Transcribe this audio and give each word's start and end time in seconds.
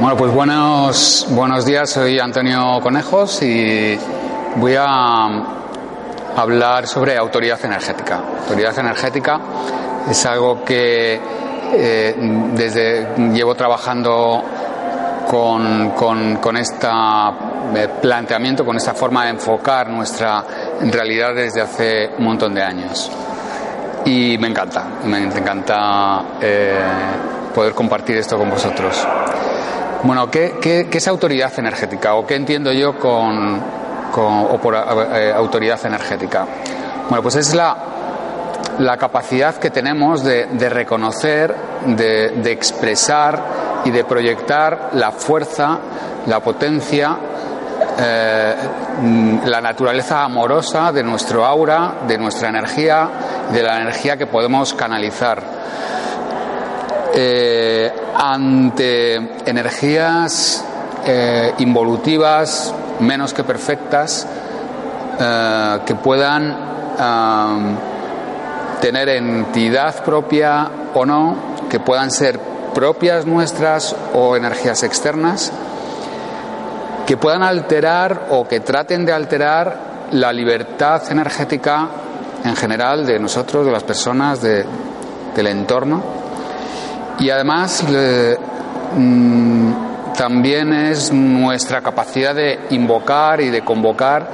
Bueno, 0.00 0.16
pues 0.18 0.32
buenos, 0.32 1.26
buenos 1.30 1.64
días, 1.64 1.88
soy 1.90 2.18
Antonio 2.18 2.78
Conejos 2.82 3.42
y 3.42 3.98
voy 4.56 4.74
a 4.78 5.24
hablar 6.36 6.86
sobre 6.86 7.16
autoridad 7.16 7.58
energética. 7.64 8.22
Autoridad 8.40 8.78
energética 8.78 9.40
es 10.10 10.26
algo 10.26 10.62
que 10.64 11.18
eh, 11.72 12.14
desde 12.54 13.08
llevo 13.32 13.54
trabajando 13.54 14.44
con, 15.34 15.90
con, 15.90 16.36
con 16.36 16.56
este 16.56 16.86
planteamiento, 18.00 18.64
con 18.64 18.76
esta 18.76 18.94
forma 18.94 19.24
de 19.24 19.30
enfocar 19.30 19.90
nuestra 19.90 20.44
realidad 20.80 21.34
desde 21.34 21.60
hace 21.60 22.10
un 22.16 22.24
montón 22.24 22.54
de 22.54 22.62
años. 22.62 23.10
Y 24.04 24.38
me 24.38 24.46
encanta, 24.46 24.84
me 25.04 25.24
encanta 25.24 26.22
eh, 26.40 26.78
poder 27.52 27.74
compartir 27.74 28.18
esto 28.18 28.38
con 28.38 28.48
vosotros. 28.48 29.04
Bueno, 30.04 30.30
¿qué, 30.30 30.54
qué, 30.62 30.86
qué 30.88 30.98
es 30.98 31.08
autoridad 31.08 31.52
energética 31.58 32.14
o 32.14 32.24
qué 32.24 32.36
entiendo 32.36 32.70
yo 32.70 32.96
con, 32.96 33.60
con 34.12 34.46
o 34.52 34.58
por 34.58 34.76
eh, 34.76 35.32
autoridad 35.34 35.84
energética? 35.84 36.46
Bueno, 37.08 37.22
pues 37.24 37.34
es 37.34 37.52
la, 37.56 37.76
la 38.78 38.96
capacidad 38.96 39.56
que 39.56 39.70
tenemos 39.70 40.22
de, 40.22 40.46
de 40.46 40.68
reconocer, 40.68 41.56
de, 41.86 42.30
de, 42.36 42.52
expresar 42.52 43.63
y 43.84 43.90
de 43.90 44.04
proyectar 44.04 44.90
la 44.94 45.12
fuerza, 45.12 45.78
la 46.26 46.40
potencia, 46.40 47.16
eh, 47.98 48.54
la 49.44 49.60
naturaleza 49.60 50.24
amorosa 50.24 50.90
de 50.90 51.02
nuestro 51.02 51.44
aura, 51.44 51.94
de 52.06 52.18
nuestra 52.18 52.48
energía, 52.48 53.08
de 53.52 53.62
la 53.62 53.80
energía 53.80 54.16
que 54.16 54.26
podemos 54.26 54.74
canalizar. 54.74 55.42
Eh, 57.16 57.92
ante 58.16 59.14
energías 59.46 60.64
eh, 61.04 61.54
involutivas, 61.58 62.74
menos 63.00 63.32
que 63.34 63.44
perfectas, 63.44 64.26
que 65.16 65.94
puedan 65.94 66.56
tener 68.80 69.08
entidad 69.10 70.02
propia 70.02 70.68
o 70.92 71.06
no, 71.06 71.36
que 71.70 71.78
puedan 71.78 72.10
ser 72.10 72.53
propias 72.74 73.26
nuestras 73.26 73.94
o 74.12 74.36
energías 74.36 74.82
externas, 74.82 75.52
que 77.06 77.16
puedan 77.16 77.42
alterar 77.42 78.26
o 78.30 78.48
que 78.48 78.60
traten 78.60 79.04
de 79.04 79.12
alterar 79.12 80.08
la 80.10 80.32
libertad 80.32 81.02
energética 81.10 81.88
en 82.44 82.56
general 82.56 83.06
de 83.06 83.18
nosotros, 83.18 83.64
de 83.64 83.72
las 83.72 83.82
personas, 83.82 84.40
de, 84.42 84.64
del 85.34 85.46
entorno 85.46 86.24
y 87.18 87.30
además 87.30 87.84
mm, 88.96 89.72
también 90.16 90.72
es 90.72 91.12
nuestra 91.12 91.80
capacidad 91.80 92.34
de 92.34 92.66
invocar 92.70 93.40
y 93.40 93.50
de 93.50 93.62
convocar 93.62 94.26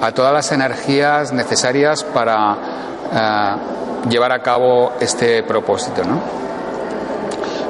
a 0.00 0.12
todas 0.12 0.32
las 0.32 0.50
energías 0.52 1.32
necesarias 1.32 2.02
para 2.04 2.56
eh, 3.12 3.56
llevar 4.08 4.32
a 4.32 4.40
cabo 4.40 4.92
este 5.00 5.42
propósito. 5.42 6.02
¿no? 6.04 6.20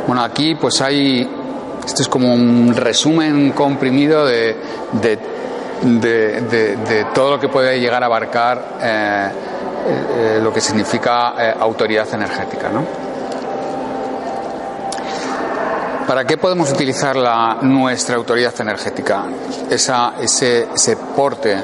Bueno, 0.06 0.22
aquí 0.22 0.54
pues 0.56 0.80
hay, 0.80 1.28
esto 1.84 2.02
es 2.02 2.08
como 2.08 2.34
un 2.34 2.74
resumen 2.74 3.52
comprimido 3.52 4.26
de, 4.26 4.56
de, 4.92 5.18
de, 5.82 7.06
todo 7.14 7.32
lo 7.32 7.40
que 7.40 7.48
puede 7.48 7.78
llegar 7.80 8.02
a 8.02 8.06
abarcar 8.06 8.64
eh, 8.80 9.28
eh, 9.86 10.40
lo 10.42 10.52
que 10.52 10.60
significa 10.60 11.34
eh, 11.38 11.54
autoridad 11.58 12.06
energética. 12.14 12.68
¿no? 12.68 12.84
¿Para 16.06 16.24
qué 16.24 16.36
podemos 16.36 16.70
utilizar 16.70 17.16
la, 17.16 17.58
nuestra 17.62 18.16
autoridad 18.16 18.54
energética? 18.60 19.24
Esa, 19.70 20.14
ese, 20.20 20.68
ese 20.74 20.96
porte 20.96 21.56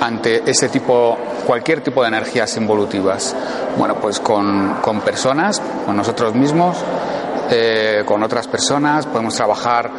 ante 0.00 0.42
ese 0.50 0.68
tipo, 0.68 1.16
cualquier 1.46 1.80
tipo 1.80 2.02
de 2.02 2.08
energías 2.08 2.56
involutivas. 2.56 3.34
Bueno, 3.78 3.96
pues 3.96 4.20
con, 4.20 4.78
con 4.82 5.00
personas, 5.00 5.62
con 5.86 5.96
nosotros 5.96 6.34
mismos, 6.34 6.76
con 8.04 8.22
otras 8.22 8.48
personas, 8.48 9.06
podemos 9.06 9.34
trabajar 9.34 9.90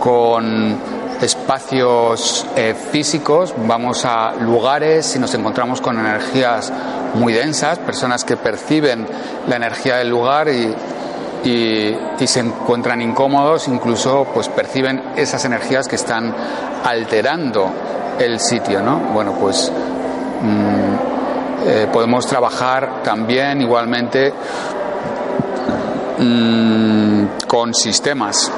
con 0.00 0.78
espacios 1.20 2.46
eh, 2.54 2.74
físicos, 2.74 3.54
vamos 3.66 4.04
a 4.04 4.34
lugares 4.34 5.16
y 5.16 5.18
nos 5.18 5.34
encontramos 5.34 5.80
con 5.80 5.98
energías 5.98 6.72
muy 7.14 7.32
densas, 7.32 7.78
personas 7.78 8.24
que 8.24 8.36
perciben 8.36 9.06
la 9.48 9.56
energía 9.56 9.96
del 9.96 10.10
lugar 10.10 10.48
y 10.48 10.74
y, 11.44 11.94
se 12.26 12.40
encuentran 12.40 13.00
incómodos, 13.00 13.68
incluso 13.68 14.26
pues 14.34 14.48
perciben 14.48 15.02
esas 15.16 15.44
energías 15.44 15.88
que 15.88 15.96
están 15.96 16.34
alterando 16.84 17.70
el 18.18 18.40
sitio, 18.40 18.82
¿no? 18.82 18.96
Bueno, 19.12 19.34
pues 19.38 19.70
mmm, 20.42 21.66
eh, 21.66 21.88
podemos 21.92 22.26
trabajar 22.26 23.02
también 23.02 23.60
igualmente 23.62 24.32
mmm, 26.18 27.24
con 27.46 27.74
sistemas, 27.74 28.50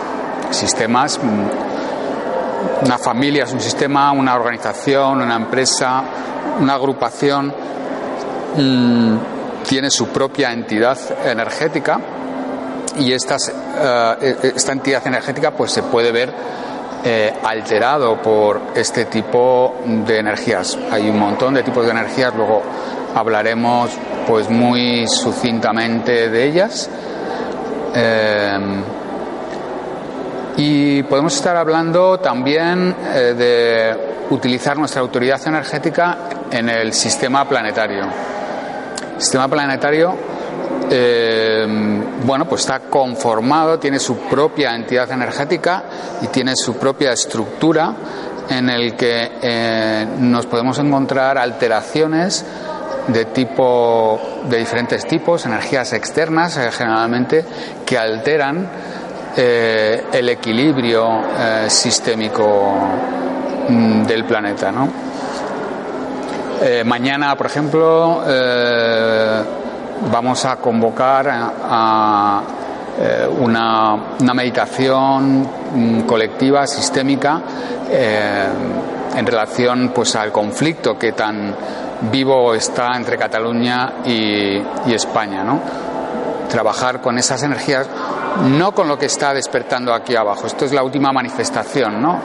sistemas, 0.50 1.18
mmm, 1.22 2.84
una 2.84 2.98
familia 2.98 3.44
es 3.44 3.52
un 3.52 3.60
sistema, 3.60 4.12
una 4.12 4.34
organización, 4.34 5.20
una 5.22 5.36
empresa, 5.36 6.02
una 6.60 6.74
agrupación 6.74 7.52
mm, 8.56 9.16
tiene 9.66 9.90
su 9.90 10.08
propia 10.08 10.52
entidad 10.52 10.98
energética 11.24 12.00
y 12.98 13.12
estas, 13.12 13.48
uh, 13.48 14.22
esta 14.22 14.72
entidad 14.72 15.06
energética 15.06 15.52
pues 15.52 15.72
se 15.72 15.82
puede 15.84 16.10
ver 16.12 16.32
eh, 17.02 17.32
alterado 17.44 18.20
por 18.20 18.60
este 18.74 19.06
tipo 19.06 19.76
de 19.86 20.18
energías. 20.18 20.76
Hay 20.90 21.08
un 21.08 21.18
montón 21.18 21.54
de 21.54 21.62
tipos 21.62 21.84
de 21.84 21.92
energías, 21.92 22.34
luego 22.34 22.62
hablaremos 23.14 23.90
pues 24.26 24.50
muy 24.50 25.06
sucintamente 25.06 26.28
de 26.28 26.44
ellas. 26.44 26.90
Eh, 27.94 28.58
y 30.56 31.02
podemos 31.04 31.34
estar 31.34 31.56
hablando 31.56 32.18
también 32.18 32.94
eh, 33.14 33.34
de 33.36 34.34
utilizar 34.34 34.76
nuestra 34.76 35.00
autoridad 35.00 35.40
energética 35.46 36.18
en 36.50 36.68
el 36.68 36.92
sistema 36.92 37.48
planetario. 37.48 38.04
El 39.16 39.20
sistema 39.22 39.48
planetario 39.48 40.14
eh, 40.92 41.66
bueno, 42.24 42.46
pues 42.46 42.62
está 42.62 42.80
conformado, 42.80 43.78
tiene 43.78 44.00
su 44.00 44.16
propia 44.16 44.74
entidad 44.74 45.10
energética 45.12 45.84
y 46.20 46.26
tiene 46.26 46.56
su 46.56 46.76
propia 46.76 47.12
estructura 47.12 47.94
en 48.48 48.68
el 48.68 48.96
que 48.96 49.30
eh, 49.40 50.06
nos 50.18 50.46
podemos 50.46 50.78
encontrar 50.80 51.38
alteraciones 51.38 52.44
de 53.12 53.26
tipo 53.26 54.20
de 54.44 54.58
diferentes 54.58 55.06
tipos, 55.06 55.46
energías 55.46 55.92
externas 55.92 56.56
eh, 56.56 56.70
generalmente 56.70 57.44
que 57.84 57.98
alteran 57.98 58.68
eh, 59.36 60.04
el 60.12 60.28
equilibrio 60.28 61.20
eh, 61.38 61.64
sistémico 61.68 62.74
mm, 63.68 64.02
del 64.04 64.24
planeta, 64.24 64.72
¿no? 64.72 65.10
Mañana, 66.84 67.34
por 67.36 67.46
ejemplo, 67.46 68.22
vamos 70.12 70.44
a 70.44 70.56
convocar 70.56 71.26
a, 71.30 72.42
una, 73.38 73.94
una, 74.20 74.34
meditación 74.34 75.48
mm, 75.74 76.00
colectiva, 76.02 76.66
sistémica, 76.66 77.40
en 77.90 79.26
relación 79.26 79.90
pues, 79.94 80.14
al 80.16 80.30
conflicto 80.30 80.98
que 80.98 81.12
tan 81.12 81.54
vivo 82.10 82.54
está 82.54 82.96
entre 82.96 83.16
Cataluña 83.16 83.94
y, 84.04 84.62
España. 84.92 85.44
¿no? 85.44 85.60
Trabajar 86.48 87.00
con 87.00 87.18
esas 87.18 87.42
energías, 87.42 87.86
no 88.44 88.72
con 88.72 88.88
lo 88.88 88.98
que 88.98 89.06
está 89.06 89.34
despertando 89.34 89.94
aquí 89.94 90.16
abajo. 90.16 90.46
Esto 90.46 90.64
es 90.64 90.72
la 90.72 90.82
última 90.82 91.12
manifestación, 91.12 92.00
¿no? 92.00 92.18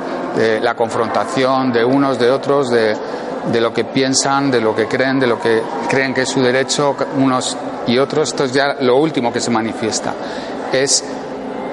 la 0.62 0.76
confrontación 0.76 1.72
de 1.72 1.86
unos, 1.86 2.20
de 2.20 2.30
otros, 2.30 2.70
de, 2.70 2.96
de 3.52 3.62
lo 3.62 3.72
que 3.72 3.86
piensan, 3.86 4.52
de 4.52 4.60
lo 4.60 4.76
que 4.76 4.88
creen, 4.88 5.20
de 5.20 5.28
lo 5.28 5.40
que 5.40 5.62
creen 5.90 6.14
que 6.14 6.24
es 6.24 6.30
su 6.30 6.42
derecho 6.42 6.96
unos 7.18 7.56
y 7.88 7.98
otros. 7.98 8.30
Esto 8.30 8.46
es 8.46 8.54
ya 8.54 8.76
lo 8.82 8.98
último 8.98 9.32
que 9.32 9.40
se 9.40 9.52
manifiesta. 9.52 10.14
Es 10.72 11.04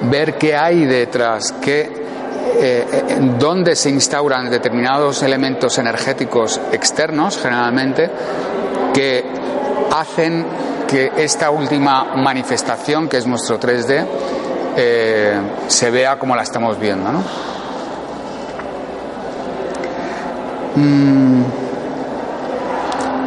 ver 0.03 0.37
qué 0.37 0.55
hay 0.55 0.85
detrás, 0.85 1.53
qué, 1.61 2.02
eh, 2.45 3.17
dónde 3.39 3.75
se 3.75 3.89
instauran 3.89 4.49
determinados 4.49 5.23
elementos 5.23 5.77
energéticos 5.77 6.59
externos, 6.71 7.37
generalmente, 7.37 8.09
que 8.93 9.23
hacen 9.91 10.45
que 10.87 11.11
esta 11.17 11.49
última 11.49 12.15
manifestación, 12.15 13.09
que 13.09 13.17
es 13.17 13.27
nuestro 13.27 13.59
3D, 13.59 14.05
eh, 14.75 15.41
se 15.67 15.91
vea 15.91 16.17
como 16.17 16.35
la 16.35 16.43
estamos 16.43 16.79
viendo. 16.79 17.11
Mm. 20.75 21.43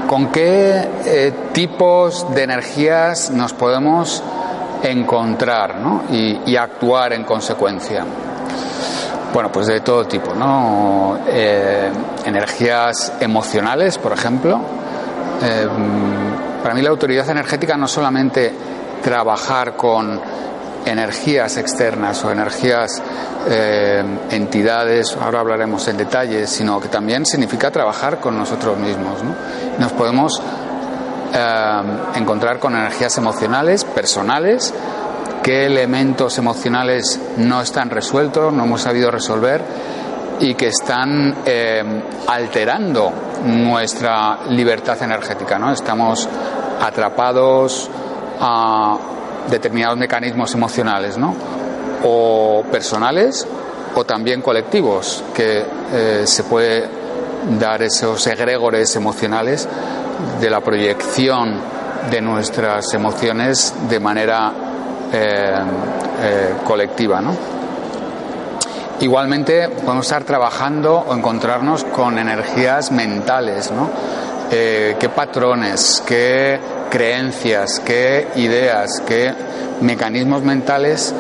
¿Con 0.07 0.31
qué 0.31 0.89
eh, 1.05 1.33
tipos 1.53 2.33
de 2.33 2.45
energías 2.45 3.31
nos 3.31 3.53
podemos 3.53 4.23
encontrar 4.83 5.75
y, 6.11 6.55
actuar 6.57 7.13
en 7.13 7.25
consecuencia? 7.25 8.05
Bueno, 9.37 9.53
pues 9.53 9.67
de 9.67 9.81
todo 9.81 10.07
tipo, 10.07 10.35
¿no? 10.35 11.19
Eh, 11.29 11.93
energías 12.25 13.13
emocionales, 13.21 13.99
por 13.99 14.13
ejemplo. 14.13 14.59
Eh, 15.43 15.69
para 16.63 16.75
mí 16.75 16.81
la 16.81 16.89
autoridad 16.89 17.29
energética 17.29 17.77
no 17.77 17.87
solamente 17.87 18.51
trabajar 19.03 19.77
con 19.77 20.19
energías 20.87 21.59
externas 21.59 22.25
o 22.25 22.31
energías, 22.31 23.03
eh, 23.47 24.03
entidades, 24.31 25.15
ahora 25.21 25.41
hablaremos 25.41 25.87
en 25.89 25.99
detalles, 25.99 26.49
sino 26.49 26.81
que 26.81 26.89
también 26.89 27.27
significa 27.27 27.71
trabajar 27.71 28.21
con 28.21 28.39
nosotros 28.39 28.79
mismos. 28.79 29.19
Nos 29.79 29.93
podemos 29.93 30.33
encontrar 32.15 32.59
con 32.59 32.75
energías 32.75 33.19
emocionales, 33.19 33.85
personales, 33.85 34.73
qué 35.47 35.65
elementos 35.65 36.39
emocionales 36.39 37.21
no 37.37 37.61
están 37.61 37.89
resueltos, 37.89 38.53
no 38.53 38.65
hemos 38.65 38.81
sabido 38.81 39.13
resolver 39.13 39.63
y 40.41 40.57
que 40.57 40.67
están 40.67 41.37
eh, 41.47 42.03
alterando 42.27 43.13
nuestra 43.45 44.41
libertad 44.49 45.01
energética. 45.05 45.57
¿no? 45.57 45.71
Estamos 45.71 46.29
atrapados 46.81 47.89
a 48.41 48.99
determinados 49.49 49.97
mecanismos 49.97 50.53
emocionales, 50.53 51.17
¿no? 51.17 51.33
O 52.03 52.65
personales 52.69 53.47
o 53.95 54.03
también 54.03 54.43
colectivos, 54.43 55.23
que 55.33 55.65
eh, 55.93 56.23
se 56.25 56.43
puede 56.43 56.89
dar 57.57 57.83
esos 57.83 58.27
egregores 58.27 58.97
emocionales 58.97 59.69
de 60.41 60.51
la 60.51 60.61
proyección 60.61 61.61
de 62.11 62.21
nuestras 62.21 62.93
emociones 62.95 63.73
de 63.89 64.01
manera 64.01 64.66
colectiva, 66.65 67.21
¿no? 67.21 67.35
Igualmente 69.01 69.69
podemos 69.69 70.07
estar 70.07 70.25
trabajando 70.25 71.05
o 71.07 71.15
encontrarnos 71.15 71.85
con 71.85 72.19
energías 72.19 72.91
mentales, 72.91 73.71
¿no? 73.71 73.91
qué 74.49 75.11
patrones, 75.15 76.03
qué 76.07 76.59
creencias, 76.91 77.81
qué 77.85 78.29
ideas, 78.37 79.03
qué 79.07 79.35
mecanismos 79.81 80.43
mentales 80.43 81.15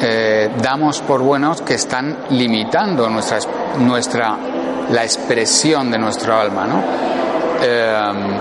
eh, 0.00 0.50
damos 0.60 1.00
por 1.00 1.22
buenos 1.22 1.62
que 1.62 1.74
están 1.74 2.18
limitando 2.30 3.08
nuestra, 3.08 3.38
nuestra, 3.78 4.36
la 4.90 5.02
expresión 5.02 5.90
de 5.90 5.98
nuestro 5.98 6.36
alma. 6.36 6.66
¿no? 6.66 6.82
Eh, 7.62 8.38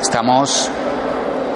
estamos 0.00 0.70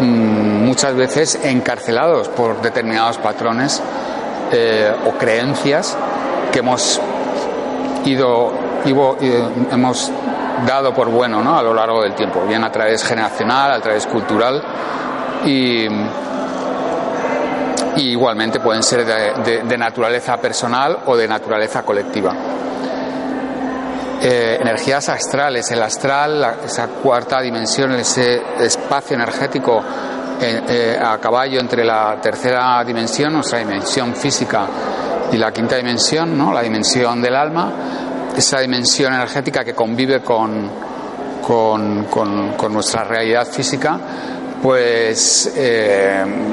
muchas 0.00 0.94
veces 0.94 1.38
encarcelados 1.42 2.28
por 2.28 2.60
determinados 2.60 3.18
patrones 3.18 3.82
eh, 4.52 4.92
o 5.06 5.12
creencias 5.12 5.96
que 6.52 6.60
hemos 6.60 7.00
ido, 8.04 8.52
ido, 8.84 9.16
hemos 9.70 10.10
dado 10.66 10.94
por 10.94 11.08
bueno 11.08 11.42
¿no? 11.42 11.58
a 11.58 11.62
lo 11.62 11.74
largo 11.74 12.02
del 12.02 12.14
tiempo, 12.14 12.42
bien 12.46 12.64
a 12.64 12.70
través 12.70 13.04
generacional, 13.04 13.72
a 13.72 13.80
través 13.80 14.06
cultural 14.06 14.62
y, 15.44 15.86
igualmente 17.96 18.60
pueden 18.60 18.82
ser 18.82 19.06
de, 19.06 19.78
naturaleza 19.78 20.36
personal 20.36 20.98
o 21.06 21.16
de 21.16 21.26
naturaleza 21.26 21.82
colectiva. 21.82 22.34
Eh, 24.18 24.58
energías 24.60 25.10
astrales, 25.10 25.70
el 25.70 25.82
astral, 25.82 26.56
esa 26.64 26.88
cuarta 26.88 27.40
dimensión, 27.42 27.92
ese 27.92 28.40
espacio 28.60 29.14
energético 29.14 29.82
eh, 30.40 30.62
eh, 30.68 30.98
a 30.98 31.18
caballo 31.18 31.60
entre 31.60 31.84
la 31.84 32.18
tercera 32.20 32.82
dimensión, 32.82 33.34
nuestra 33.34 33.58
dimensión 33.58 34.14
física, 34.14 34.66
y 35.30 35.36
la 35.36 35.52
quinta 35.52 35.76
dimensión, 35.76 36.36
¿no? 36.36 36.50
la 36.52 36.62
dimensión 36.62 37.20
del 37.20 37.36
alma, 37.36 37.72
esa 38.34 38.60
dimensión 38.60 39.12
energética 39.12 39.62
que 39.62 39.74
convive 39.74 40.22
con, 40.22 40.70
con, 41.42 42.72
nuestra 42.72 43.04
realidad 43.04 43.46
física, 43.46 43.98
pues 44.62 45.52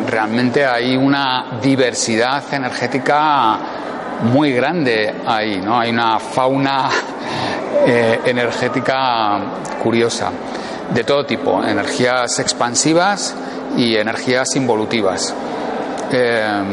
realmente 0.08 0.66
hay 0.66 0.98
una 0.98 1.60
diversidad 1.62 2.44
energética 2.54 3.58
muy 4.24 4.52
grande 4.54 5.14
ahí, 5.26 5.60
¿no? 5.62 5.80
Hay 5.80 5.90
una 5.90 6.20
fauna 6.20 6.90
eh, 7.86 8.20
energética 8.26 9.40
curiosa, 9.82 10.32
de 10.94 11.04
todo 11.04 11.26
tipo, 11.26 11.64
energías 11.64 12.40
expansivas 12.40 13.36
y 13.78 13.96
energías 13.96 14.56
involutivas. 14.56 15.34
Eh, 16.12 16.64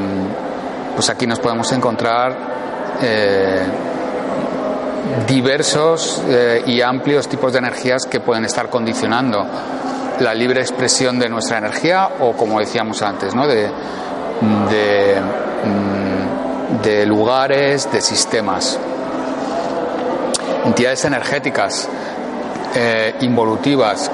pues 0.95 1.09
aquí 1.11 1.27
nos 1.27 1.39
podemos 1.39 1.71
encontrar 1.73 2.51
diversos 5.27 6.23
eh, 6.29 6.63
y 6.67 6.81
amplios 6.81 7.29
tipos 7.29 7.53
de 7.53 7.59
energías 7.59 8.07
que 8.07 8.21
pueden 8.21 8.45
estar 8.45 8.69
condicionando 8.69 9.47
la 10.21 10.35
libre 10.35 10.61
expresión 10.61 11.19
de 11.19 11.29
nuestra 11.29 11.59
energía 11.59 12.09
o, 12.21 12.33
como 12.33 12.61
decíamos 12.61 13.03
antes, 13.03 13.35
¿no? 13.35 13.47
de, 13.47 13.71
de, 14.71 15.21
mm, 15.65 17.09
lugares, 17.09 17.91
de 17.91 18.01
sistemas. 18.01 18.79
Entidades 20.65 21.05
energéticas 21.05 21.89
eh, 22.75 23.15
involutivas, 23.21 24.11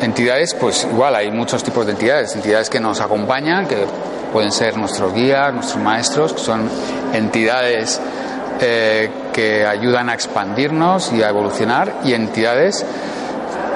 entidades, 0.00 0.54
pues 0.54 0.86
igual 0.90 1.14
hay 1.14 1.30
muchos 1.30 1.62
tipos 1.62 1.86
de 1.86 1.92
entidades, 1.92 2.34
entidades 2.34 2.68
que 2.68 2.80
nos 2.80 3.00
acompañan, 3.00 3.66
que 3.66 3.86
pueden 4.32 4.52
ser 4.52 4.76
nuestros 4.76 5.12
guías, 5.14 5.52
nuestros 5.52 5.82
maestros, 5.82 6.32
que 6.32 6.40
son 6.40 6.68
entidades 7.12 8.00
eh, 8.60 9.10
que 9.32 9.64
ayudan 9.64 10.08
a 10.08 10.14
expandirnos 10.14 11.12
y 11.12 11.22
a 11.22 11.28
evolucionar 11.28 12.00
y 12.04 12.12
entidades 12.12 12.84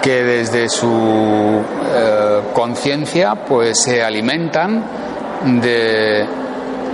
que 0.02 0.22
desde 0.22 0.68
su 0.68 1.62
eh, 1.94 2.40
conciencia 2.52 3.34
pues 3.36 3.80
se 3.80 4.02
alimentan 4.02 4.84
de, 5.62 6.26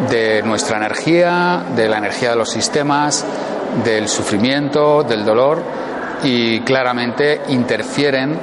de 0.09 0.43
nuestra 0.43 0.77
energía, 0.77 1.65
de 1.75 1.89
la 1.89 1.99
energía 1.99 2.31
de 2.31 2.37
los 2.37 2.51
sistemas, 2.51 3.25
del 3.85 4.09
sufrimiento, 4.09 5.03
del 5.03 5.25
dolor 5.25 5.63
y 6.23 6.61
claramente 6.61 7.43
interfieren 7.49 8.39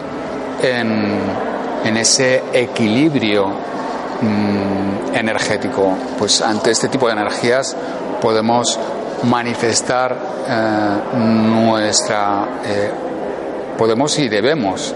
en, 0.62 1.96
ese 1.98 2.44
equilibrio 2.54 3.48
mm, 3.48 5.16
energético. 5.16 5.96
Pues 6.18 6.42
ante 6.42 6.72
este 6.72 6.90
tipo 6.90 7.08
de 7.08 7.14
energías 7.14 7.76
podemos 8.22 8.78
manifestar 9.24 10.16
eh, 10.48 11.18
nuestra, 11.18 12.48
eh, 12.66 12.92
podemos 13.78 14.18
y 14.20 14.28
debemos 14.28 14.94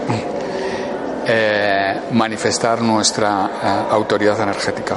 eh, 1.26 2.00
manifestar 2.12 2.82
nuestra 2.82 3.86
autoridad 3.90 4.40
energética. 4.40 4.96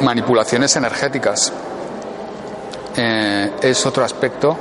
Manipulaciones 0.00 0.76
energéticas 0.76 1.52
es 2.96 3.86
otro 3.86 4.04
aspecto 4.04 4.56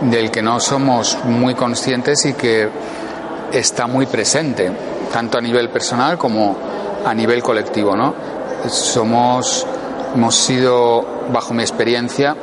del 0.00 0.30
que 0.30 0.42
no 0.42 0.60
somos 0.60 1.18
muy 1.24 1.54
conscientes 1.54 2.24
y 2.26 2.34
que 2.34 2.68
está 3.52 3.86
muy 3.86 4.06
presente, 4.06 4.70
tanto 5.12 5.38
a 5.38 5.40
nivel 5.40 5.70
personal 5.70 6.18
como 6.18 6.56
a 7.04 7.14
nivel 7.14 7.42
colectivo, 7.42 7.96
¿no? 7.96 8.14
somos, 8.68 9.66
hemos 10.14 10.34
sido, 10.34 11.04
bajo 11.32 11.54
mi 11.54 11.62
experiencia, 11.62 12.36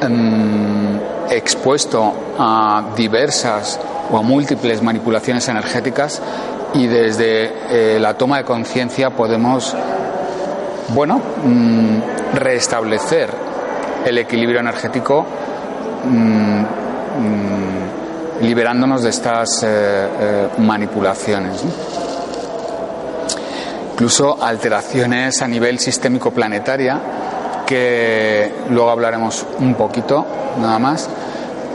em, 0.00 0.98
expuesto 1.30 2.12
a 2.38 2.84
diversas 2.96 3.80
o 4.10 4.18
a 4.18 4.22
múltiples 4.22 4.82
manipulaciones 4.82 5.48
energéticas 5.48 6.20
y 6.74 6.86
desde 6.86 7.52
eh, 7.70 7.98
la 7.98 8.14
toma 8.14 8.38
de 8.38 8.44
conciencia 8.44 9.10
podemos, 9.10 9.74
bueno, 10.88 11.20
mm, 11.44 12.15
restablecer 12.34 13.30
el 14.04 14.18
equilibrio 14.18 14.60
energético 14.60 15.26
mm, 16.04 16.60
mm, 16.60 18.42
liberándonos 18.42 19.02
de 19.02 19.10
estas 19.10 19.62
eh, 19.62 19.66
eh, 19.68 20.48
manipulaciones 20.58 21.64
incluso 23.96 24.36
alteraciones 24.44 25.40
a 25.40 25.48
nivel 25.48 25.78
sistémico 25.78 26.30
planetaria, 26.30 27.00
que 27.66 28.52
luego 28.68 28.90
hablaremos 28.90 29.46
un 29.58 29.74
poquito, 29.74 30.26
nada 30.60 30.78
más, 30.78 31.08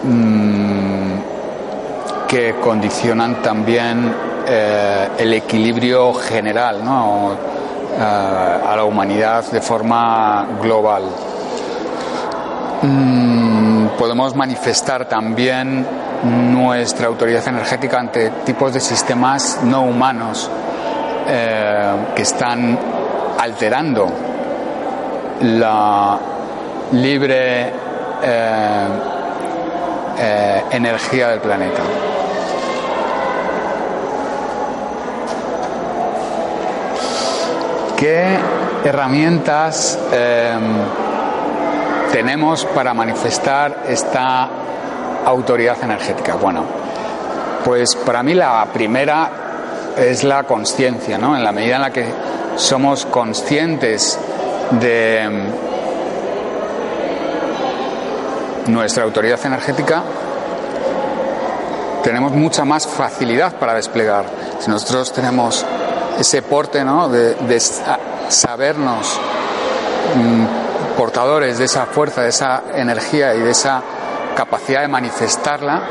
mm, 0.04 1.14
que 2.28 2.58
condicionan 2.62 3.42
también 3.42 4.14
eh, 4.48 5.08
el 5.18 5.34
equilibrio 5.34 6.14
general 6.14 6.86
¿no? 6.86 7.36
Eh, 7.94 8.02
a 8.02 8.74
la 8.74 8.86
humanidad 8.86 9.44
de 9.52 9.60
forma 9.60 10.48
global. 10.62 11.04
Mm, 12.84 13.88
podemos 13.98 14.34
manifestar 14.34 15.10
también 15.10 15.86
nuestra 16.24 17.08
autoridad 17.08 17.46
energética 17.48 18.00
ante 18.00 18.30
tipos 18.46 18.74
de 18.74 18.80
sistemas 18.80 19.60
no 19.64 19.84
humanos 19.84 20.50
eh, 21.28 21.96
que 22.16 22.22
están 22.22 22.80
alterando 23.38 24.08
la 25.42 26.18
libre 26.94 27.74
eh, 28.24 28.88
energía 30.72 31.28
del 31.28 31.42
planeta. 31.42 31.82
¿Qué 38.02 38.36
herramientas 38.84 40.00
tenemos 42.12 42.66
para 42.66 42.96
manifestar 42.96 43.84
esta 43.88 44.50
autoridad 45.24 45.78
energética? 45.84 46.34
Bueno, 46.34 46.66
pues 47.64 47.96
para 47.96 48.24
mí 48.24 48.34
la 48.34 48.66
primera 48.74 49.30
es 49.96 50.24
la 50.24 50.42
conciencia, 50.46 51.20
¿no? 51.20 51.38
En 51.38 51.44
la 51.44 51.52
medida 51.52 51.76
en 51.76 51.82
la 51.84 51.92
que 51.92 52.12
somos 52.56 53.06
conscientes 53.06 54.18
de 54.80 55.52
mm, 58.66 58.72
nuestra 58.72 59.04
autoridad 59.04 59.40
energética, 59.46 60.02
tenemos 62.04 62.32
mucha 62.32 62.66
más 62.66 62.88
facilidad 62.88 63.54
para 63.58 63.76
desplegar. 63.76 64.26
Si 64.58 64.72
nosotros 64.72 65.14
tenemos 65.14 65.64
ese 66.20 66.42
porte 66.42 66.84
¿no? 66.84 67.10
de, 67.10 67.60
sabernos 68.30 69.20
mm, 70.16 70.98
portadores 70.98 71.58
de 71.58 71.66
esa 71.66 71.86
fuerza, 71.86 72.22
de 72.22 72.30
esa 72.30 72.64
energía 72.76 73.34
y 73.36 73.40
de 73.40 73.52
esa 73.52 73.82
capacidad 74.36 74.82
de 74.82 74.88
manifestarla, 74.88 75.82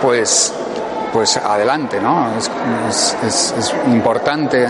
pues, 0.00 0.52
pues 1.12 1.36
adelante, 1.36 2.00
¿no? 2.00 2.28
Es, 2.88 3.74
importante 3.86 4.68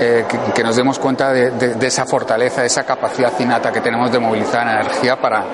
eh, 0.00 0.24
que, 0.54 0.62
nos 0.62 0.76
demos 0.76 0.98
cuenta 0.98 1.32
de, 1.32 1.86
esa 1.86 2.06
fortaleza, 2.06 2.62
de 2.62 2.68
esa 2.68 2.84
capacidad 2.84 3.32
innata 3.38 3.70
que 3.72 3.80
tenemos 3.80 4.10
de 4.10 4.18
movilizar 4.18 4.66
energía 4.66 5.20
para 5.20 5.44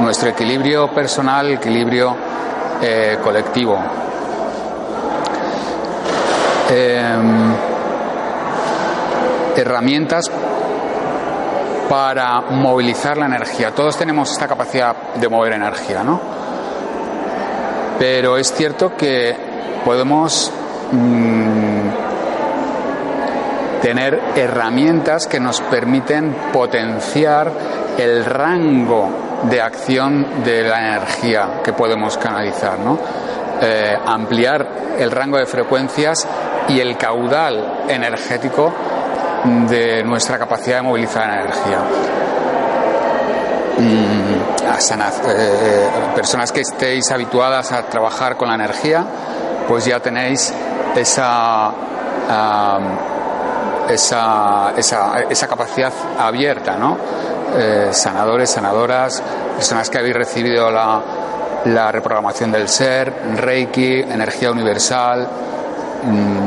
nuestro 0.00 0.28
equilibrio 0.28 0.92
personal, 0.92 1.50
equilibrio 1.52 2.14
eh, 2.82 3.18
colectivo. 3.22 3.78
Em, 6.70 7.73
herramientas 9.56 10.30
para 11.88 12.40
movilizar 12.40 13.16
la 13.16 13.26
energía. 13.26 13.72
Todos 13.72 13.96
tenemos 13.96 14.30
esta 14.30 14.48
capacidad 14.48 15.14
de 15.14 15.28
mover 15.28 15.52
energía, 15.52 16.02
¿no? 16.02 16.20
Pero 17.98 18.36
es 18.36 18.52
cierto 18.52 18.96
que 18.96 19.36
podemos 19.84 20.50
mm, 20.90 21.88
tener 23.82 24.20
herramientas 24.34 25.26
que 25.26 25.38
nos 25.38 25.60
permiten 25.60 26.34
potenciar 26.52 27.52
el 27.98 28.24
rango 28.24 29.10
de 29.48 29.60
acción 29.60 30.42
de 30.42 30.62
la 30.62 30.94
energía 30.94 31.60
que 31.62 31.72
podemos 31.72 32.16
canalizar, 32.16 32.78
¿no? 32.78 32.98
Eh, 33.60 33.96
ampliar 34.06 34.66
el 34.98 35.10
rango 35.10 35.38
de 35.38 35.46
frecuencias 35.46 36.26
y 36.68 36.80
el 36.80 36.96
caudal 36.96 37.84
energético 37.88 38.72
de 39.68 40.02
nuestra 40.04 40.38
capacidad 40.38 40.76
de 40.76 40.82
movilizar 40.82 41.28
energía. 41.28 41.78
Mm, 43.78 44.68
a 44.68 44.78
eh, 45.28 45.88
personas 46.14 46.52
que 46.52 46.60
estéis 46.60 47.10
habituadas 47.10 47.72
a 47.72 47.82
trabajar 47.82 48.36
con 48.36 48.48
la 48.48 48.54
energía, 48.54 49.04
pues 49.68 49.84
ya 49.84 50.00
tenéis 50.00 50.52
esa 50.94 51.72
esa, 53.88 54.72
esa, 54.76 55.20
esa 55.28 55.46
capacidad 55.46 55.92
abierta, 56.18 56.76
¿no? 56.76 56.96
Eh, 57.56 57.88
sanadores, 57.92 58.50
sanadoras, 58.50 59.22
personas 59.56 59.90
que 59.90 59.98
habéis 59.98 60.16
recibido 60.16 60.70
la, 60.70 61.02
la 61.66 61.92
reprogramación 61.92 62.50
del 62.50 62.68
ser, 62.68 63.12
Reiki, 63.36 64.00
energía 64.00 64.50
universal. 64.50 65.28
Mm, 66.02 66.43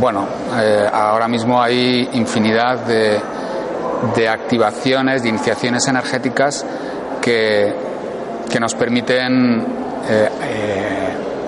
bueno, 0.00 0.26
eh, 0.58 0.88
ahora 0.90 1.28
mismo 1.28 1.62
hay 1.62 2.08
infinidad 2.14 2.78
de, 2.86 4.28
activaciones, 4.28 5.22
de 5.22 5.28
iniciaciones 5.28 5.86
energéticas 5.86 6.64
que, 7.20 7.74
que 8.50 8.60
nos 8.60 8.74
permiten 8.74 9.66
eh, 10.08 10.28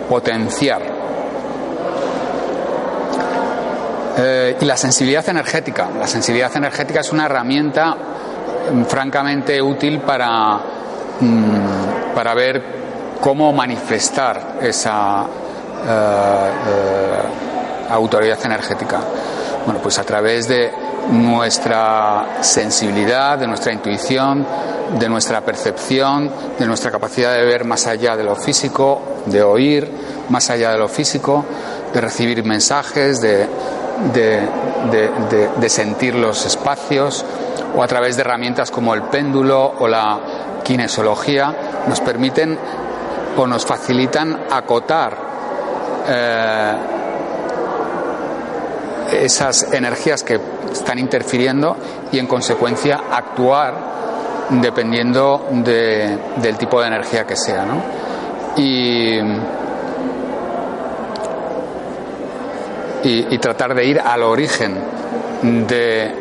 potenciar 0.09 1.03
Eh, 4.15 4.57
y 4.61 4.65
la 4.67 4.77
sensibilidad 4.77 5.27
energética. 5.29 5.89
La 5.99 6.07
sensibilidad 6.07 6.55
energética 6.55 7.01
es 7.01 7.11
una 7.13 7.25
herramienta 7.25 7.97
mm, 8.71 8.85
francamente 8.85 9.61
útil 9.63 10.01
para, 10.01 10.59
mm, 11.21 12.15
para 12.15 12.35
ver 12.35 12.63
cómo 13.21 13.53
manifestar 13.53 14.59
esa 14.61 15.27
autoridad 17.93 18.39
energética. 18.45 19.01
Bueno, 19.65 19.81
pues 19.81 19.99
a 19.99 20.05
través 20.05 20.49
de 20.49 20.73
nuestra 21.11 22.39
sensibilidad, 22.41 23.39
de 23.39 23.47
nuestra 23.47 23.73
intuición, 23.73 24.47
de 24.99 25.09
nuestra 25.09 25.41
percepción, 25.41 26.31
de 26.59 26.67
nuestra 26.67 26.91
capacidad 26.91 27.35
de 27.35 27.45
ver 27.45 27.65
más 27.65 27.87
allá 27.87 28.17
de 28.17 28.25
lo 28.25 28.37
físico, 28.37 29.01
de 29.27 29.43
oír 29.43 29.91
más 30.29 30.51
allá 30.51 30.73
de 30.73 30.79
lo 30.79 30.89
físico, 30.89 31.45
de 31.93 32.01
recibir 32.01 32.45
mensajes, 32.45 33.21
de, 33.21 33.47
de, 34.11 35.69
sentir 35.69 36.15
los 36.15 36.45
espacios 36.45 37.25
o 37.77 37.83
a 37.83 37.87
través 37.87 38.17
de 38.17 38.23
herramientas 38.23 38.71
como 38.71 38.95
el 38.95 39.03
péndulo 39.03 39.75
o 39.79 39.89
la 39.89 40.19
kinesiología 40.65 41.55
nos 41.89 42.01
permiten 42.01 42.59
o 43.37 43.47
nos 43.47 43.65
facilitan 43.65 44.47
acotar 44.51 45.17
eh, 46.09 46.75
esas 49.13 49.73
energías 49.73 50.23
que 50.23 50.41
están 50.73 50.99
interfiriendo 50.99 51.77
y 52.11 52.19
en 52.19 52.27
consecuencia 52.27 53.03
actuar 53.11 53.93
dependiendo 54.51 55.49
del 55.53 56.57
tipo 56.59 56.81
de 56.81 56.87
energía 56.87 57.27
que 57.27 57.37
sea. 57.37 57.65
Y 58.57 59.19
y, 63.05 63.39
tratar 63.39 63.75
de 63.75 63.85
ir 63.85 64.01
al 64.01 64.23
origen 64.23 64.79
de, 65.43 66.15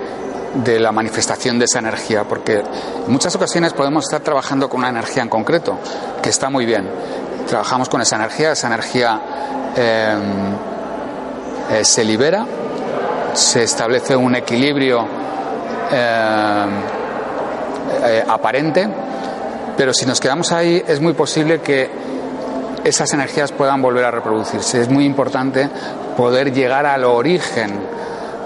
de 0.55 0.79
la 0.79 0.91
manifestación 0.91 1.59
de 1.59 1.65
esa 1.65 1.79
energía, 1.79 2.23
porque 2.23 2.55
en 2.55 3.11
muchas 3.11 3.35
ocasiones 3.35 3.73
podemos 3.73 4.05
estar 4.05 4.21
trabajando 4.21 4.69
con 4.69 4.79
una 4.79 4.89
energía 4.89 5.23
en 5.23 5.29
concreto, 5.29 5.77
que 6.21 6.29
está 6.29 6.49
muy 6.49 6.65
bien. 6.65 6.89
Trabajamos 7.47 7.89
con 7.89 8.01
esa 8.01 8.15
energía, 8.15 8.51
esa 8.51 8.67
energía 8.67 9.21
em, 9.75 10.53
eh, 11.71 11.85
se 11.85 12.03
libera, 12.03 12.45
se 13.33 13.63
establece 13.63 14.15
un 14.15 14.35
equilibrio 14.35 14.99
em, 15.91 16.69
eh, 18.03 18.23
aparente, 18.27 18.87
pero 19.77 19.93
si 19.93 20.05
nos 20.05 20.19
quedamos 20.19 20.51
ahí 20.51 20.83
es 20.87 20.99
muy 20.99 21.13
posible 21.13 21.61
que 21.61 21.89
esas 22.83 23.13
energías 23.13 23.51
puedan 23.51 23.81
volver 23.81 24.05
a 24.05 24.11
reproducirse. 24.11 24.81
Es 24.81 24.89
muy 24.89 25.05
importante 25.05 25.69
poder 26.17 26.51
llegar 26.51 26.85
al 26.85 27.03
origen 27.03 27.79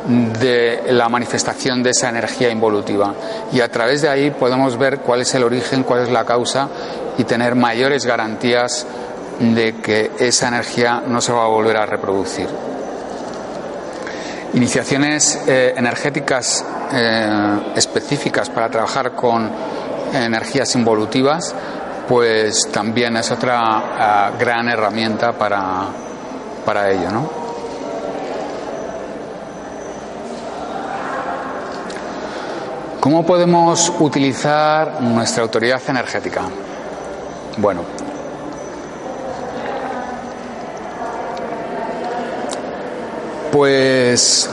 de 0.08 0.84
la 0.90 1.10
manifestación 1.10 1.82
de 1.82 1.90
esa 1.90 2.10
energía 2.10 2.50
involutiva 2.50 3.16
y 3.52 3.62
a 3.62 3.72
través 3.72 4.04
de 4.04 4.10
ahí 4.10 4.30
podemos 4.30 4.78
ver 4.78 5.00
cuál 5.00 5.22
es 5.22 5.34
el 5.34 5.44
origen, 5.44 5.84
cuál 5.84 6.02
es 6.04 6.12
la 6.12 6.26
causa 6.26 6.70
y 7.18 7.24
tener 7.24 7.56
mayores 7.56 8.06
garantías 8.06 8.86
de 9.40 9.76
que 9.76 10.12
esa 10.20 10.48
energía 10.50 11.02
no 11.08 11.22
se 11.22 11.34
va 11.34 11.46
a 11.46 11.48
volver 11.48 11.78
a 11.78 11.86
reproducir. 11.86 12.75
Iniciaciones 14.56 15.44
eh, 15.48 15.74
energéticas 15.76 16.66
eh, 16.94 17.74
específicas 17.76 18.50
para 18.50 18.70
trabajar 18.70 19.12
con 19.12 19.52
energías 20.14 20.74
involutivas 20.76 21.54
pues 22.08 22.70
también 22.72 23.18
es 23.18 23.32
otra 23.32 24.32
eh, 24.34 24.38
gran 24.40 24.70
herramienta 24.70 25.34
para, 25.34 25.88
para 26.64 26.90
ello. 26.90 27.12
¿no? 27.12 27.30
¿Cómo 33.00 33.26
podemos 33.26 33.92
utilizar 34.00 35.02
nuestra 35.02 35.44
autoridad 35.44 35.82
energética? 35.88 36.44
Bueno, 37.58 37.82
pues 43.56 44.50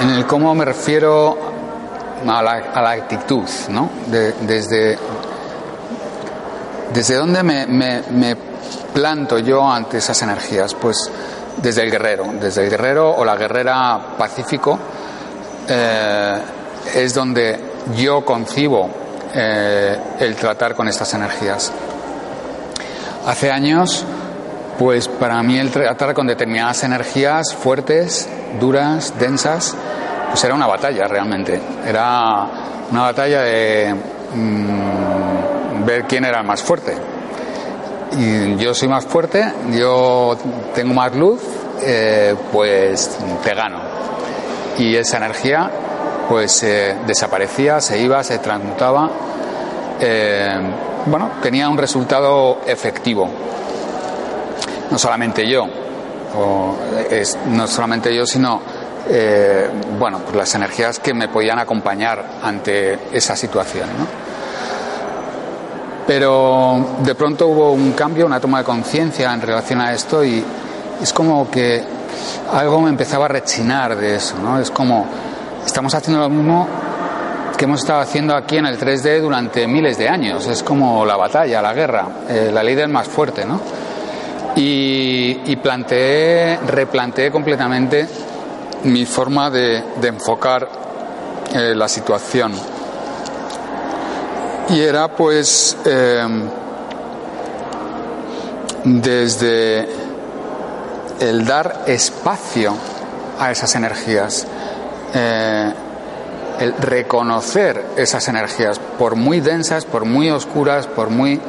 en 0.00 0.08
el 0.08 0.26
cómo 0.26 0.54
me 0.54 0.64
refiero 0.64 1.36
a 2.26 2.42
la, 2.42 2.90
actitud, 2.92 3.44
¿no? 3.68 3.90
desde, 4.06 4.96
¿Desde 6.94 7.14
dónde 7.16 7.42
me, 7.42 8.36
planto 8.94 9.38
yo 9.38 9.70
ante 9.70 9.98
esas 9.98 10.22
energías? 10.22 10.72
Pues 10.72 11.10
desde 11.58 11.82
el 11.82 11.90
guerrero, 11.90 12.32
desde 12.40 12.64
el 12.64 12.70
guerrero 12.70 13.16
o 13.16 13.22
la 13.22 13.36
guerrera 13.36 14.16
pacífico 14.16 14.78
eh, 15.68 16.38
es 16.94 17.12
donde 17.12 17.60
yo 17.94 18.24
concibo 18.24 18.88
eh, 19.34 19.98
el 20.20 20.34
tratar 20.36 20.74
con 20.74 20.88
estas 20.88 21.12
energías. 21.12 21.70
Hace 23.26 23.50
años, 23.50 24.06
pues 24.78 25.08
para 25.08 25.42
mí 25.42 25.58
el 25.58 25.70
tratar 25.70 26.14
con 26.14 26.26
determinadas 26.26 26.82
energías 26.84 27.54
fuertes, 27.54 28.28
duras, 28.60 29.14
densas, 29.18 29.76
pues 30.28 30.42
era 30.44 30.54
una 30.54 30.66
batalla 30.66 31.06
realmente. 31.06 31.60
Era 31.86 32.46
una 32.90 33.02
batalla 33.02 33.42
de 33.42 33.94
mm, 34.34 35.84
ver 35.84 36.04
quién 36.04 36.24
era 36.24 36.42
más 36.42 36.62
fuerte. 36.62 36.94
Y 38.18 38.56
yo 38.56 38.74
soy 38.74 38.88
más 38.88 39.06
fuerte, 39.06 39.52
yo 39.72 40.36
tengo 40.74 40.92
más 40.92 41.14
luz, 41.14 41.40
eh, 41.82 42.34
pues 42.52 43.18
te 43.42 43.54
gano. 43.54 43.78
Y 44.78 44.96
esa 44.96 45.18
energía 45.18 45.70
pues 46.28 46.64
desaparecía, 47.06 47.80
se 47.80 48.00
iba, 48.00 48.22
se 48.22 48.38
transmutaba. 48.38 49.10
Eh, 50.00 50.60
bueno, 51.06 51.30
tenía 51.42 51.68
un 51.68 51.78
resultado 51.78 52.60
efectivo. 52.66 53.28
No 54.92 54.98
solamente 54.98 55.48
yo, 55.48 55.66
no 57.46 57.66
solamente 57.66 58.14
yo, 58.14 58.26
sino 58.26 58.60
eh, 59.08 59.68
bueno, 59.98 60.18
pues 60.18 60.36
las 60.36 60.54
energías 60.54 60.98
que 60.98 61.14
me 61.14 61.28
podían 61.28 61.58
acompañar 61.58 62.24
ante 62.42 62.98
esa 63.10 63.34
situación. 63.34 63.88
Pero 66.06 66.96
de 66.98 67.14
pronto 67.14 67.46
hubo 67.46 67.72
un 67.72 67.92
cambio, 67.92 68.26
una 68.26 68.38
toma 68.38 68.58
de 68.58 68.64
conciencia 68.64 69.32
en 69.32 69.40
relación 69.40 69.80
a 69.80 69.94
esto 69.94 70.22
y 70.22 70.44
es 71.00 71.12
como 71.14 71.50
que 71.50 71.82
algo 72.52 72.82
me 72.82 72.90
empezaba 72.90 73.24
a 73.24 73.28
rechinar 73.28 73.96
de 73.96 74.16
eso, 74.16 74.36
¿no? 74.38 74.58
Es 74.58 74.70
como 74.70 75.06
estamos 75.64 75.94
haciendo 75.94 76.20
lo 76.20 76.28
mismo 76.28 76.68
que 77.56 77.64
hemos 77.64 77.80
estado 77.80 78.00
haciendo 78.00 78.36
aquí 78.36 78.58
en 78.58 78.66
el 78.66 78.78
3D 78.78 79.22
durante 79.22 79.66
miles 79.66 79.96
de 79.96 80.08
años. 80.08 80.46
Es 80.48 80.62
como 80.62 81.06
la 81.06 81.16
batalla, 81.16 81.62
la 81.62 81.72
guerra, 81.72 82.06
eh, 82.28 82.50
la 82.52 82.62
ley 82.62 82.74
del 82.74 82.90
más 82.90 83.08
fuerte, 83.08 83.46
¿no? 83.46 83.58
Y, 84.54 85.40
y 85.46 85.56
planteé, 85.56 86.58
replanteé 86.58 87.30
completamente 87.30 88.06
mi 88.84 89.06
forma 89.06 89.50
de, 89.50 89.82
enfocar 90.02 90.68
eh, 91.54 91.74
la 91.74 91.88
situación. 91.88 92.52
Y 94.70 94.80
era 94.80 95.08
pues 95.08 95.76
em, 95.84 96.48
desde 98.84 99.88
el 101.20 101.44
dar 101.44 101.84
espacio 101.86 102.74
a 103.38 103.50
esas 103.50 103.74
energías, 103.74 104.46
eh, 105.14 105.72
el 106.60 106.74
reconocer 106.76 107.84
esas 107.96 108.26
energías, 108.28 108.78
por 108.78 109.16
muy 109.16 109.40
densas, 109.40 109.84
por 109.84 110.04
muy 110.04 110.30
oscuras, 110.30 110.86
por 110.86 111.10
muy 111.10 111.40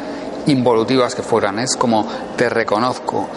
involutivas 0.47 1.15
que 1.15 1.21
fueran. 1.21 1.59
Es 1.59 1.75
como 1.75 2.07
te 2.35 2.50
reconozco, 2.50 3.27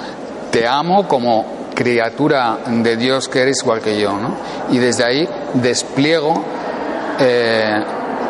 te 0.51 0.67
amo 0.67 1.07
como 1.07 1.57
criatura 1.75 2.59
de 2.67 2.97
Dios 2.97 3.29
que 3.29 3.43
eres 3.43 3.63
igual 3.63 3.81
que 3.81 4.01
yo, 4.01 4.13
¿no? 4.19 4.35
Y 4.71 4.79
desde 4.79 5.05
ahí 5.05 5.29
despliego 5.55 6.43
eh, 7.19 7.85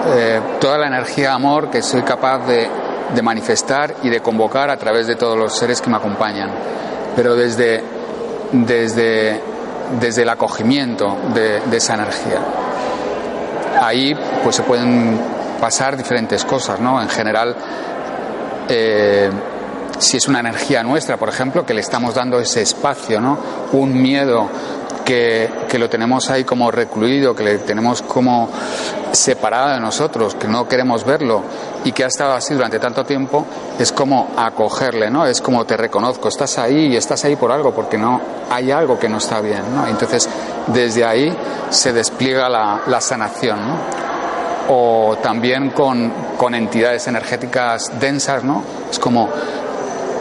eh, 0.08 0.40
toda 0.60 0.78
la 0.78 0.88
energía 0.88 1.28
de 1.28 1.34
amor 1.34 1.70
que 1.70 1.82
soy 1.82 2.02
capaz 2.02 2.46
de, 2.46 2.68
manifestar 3.22 3.94
y 4.02 4.10
de 4.10 4.20
convocar 4.20 4.68
a 4.68 4.76
través 4.76 5.06
de 5.06 5.14
todos 5.14 5.38
los 5.38 5.56
seres 5.56 5.80
que 5.80 5.88
me 5.88 5.96
acompañan. 5.96 6.50
Pero 7.14 7.34
desde, 7.34 7.82
desde, 8.52 9.40
desde 9.98 10.22
el 10.22 10.28
acogimiento 10.28 11.16
de, 11.32 11.62
esa 11.72 11.94
energía. 11.94 12.40
Ahí 13.80 14.14
pues 14.42 14.56
se 14.56 14.62
pueden 14.64 15.18
pasar 15.60 15.96
diferentes 15.96 16.44
cosas, 16.44 16.80
¿no? 16.80 17.00
En 17.00 17.08
general, 17.08 17.54
eh, 18.68 19.30
si 19.98 20.16
es 20.16 20.28
una 20.28 20.40
energía 20.40 20.82
nuestra, 20.82 21.16
por 21.16 21.28
ejemplo, 21.28 21.64
que 21.64 21.74
le 21.74 21.80
estamos 21.80 22.14
dando 22.14 22.38
ese 22.38 22.62
espacio, 22.62 23.20
¿no? 23.20 23.38
Un 23.72 24.00
miedo 24.00 24.48
que, 25.06 25.78
lo 25.78 25.88
tenemos 25.88 26.28
ahí 26.30 26.44
como 26.44 26.70
recluido, 26.70 27.34
que 27.34 27.44
le 27.44 27.58
tenemos 27.58 28.02
como 28.02 28.48
separado 29.12 29.74
de 29.74 29.80
nosotros, 29.80 30.34
que 30.34 30.48
no 30.48 30.66
queremos 30.68 31.04
verlo 31.04 31.42
y 31.84 31.92
que 31.92 32.04
ha 32.04 32.08
estado 32.08 32.32
así 32.32 32.54
durante 32.54 32.78
tanto 32.78 33.04
tiempo, 33.04 33.46
es 33.78 33.92
como 33.92 34.30
acogerle, 34.36 35.10
¿no? 35.10 35.24
Es 35.24 35.40
como 35.40 35.64
te 35.64 35.76
reconozco, 35.76 36.28
estás 36.28 36.58
ahí 36.58 36.88
y 36.92 36.96
estás 36.96 37.24
ahí 37.24 37.36
por 37.36 37.52
algo, 37.52 37.72
porque 37.72 37.96
no 37.96 38.20
hay 38.50 38.72
algo 38.72 38.98
que 38.98 39.08
no 39.08 39.18
está 39.18 39.40
bien, 39.40 39.62
¿no? 39.74 39.86
Entonces, 39.86 40.28
desde 40.66 41.04
ahí 41.04 41.36
se 41.70 41.92
despliega 41.92 42.48
la, 42.48 42.82
la 42.86 43.00
sanación, 43.00 43.66
¿no? 43.66 44.05
O 44.68 45.16
también 45.22 45.70
con, 45.70 46.12
con 46.36 46.54
entidades 46.54 47.06
energéticas 47.06 48.00
densas, 48.00 48.42
¿no? 48.42 48.64
Es 48.90 48.98
como 48.98 49.28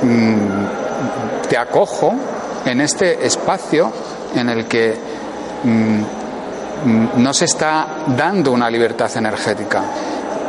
Mm, 0.01 1.47
te 1.49 1.57
acojo 1.57 2.13
en 2.65 2.81
este 2.81 3.25
espacio 3.25 3.91
en 4.35 4.49
el 4.49 4.65
que 4.65 4.95
mm, 5.63 5.99
mm, 6.89 7.09
no 7.17 7.33
se 7.33 7.45
está 7.45 7.87
dando 8.07 8.51
una 8.51 8.69
libertad 8.69 9.09
energética 9.15 9.83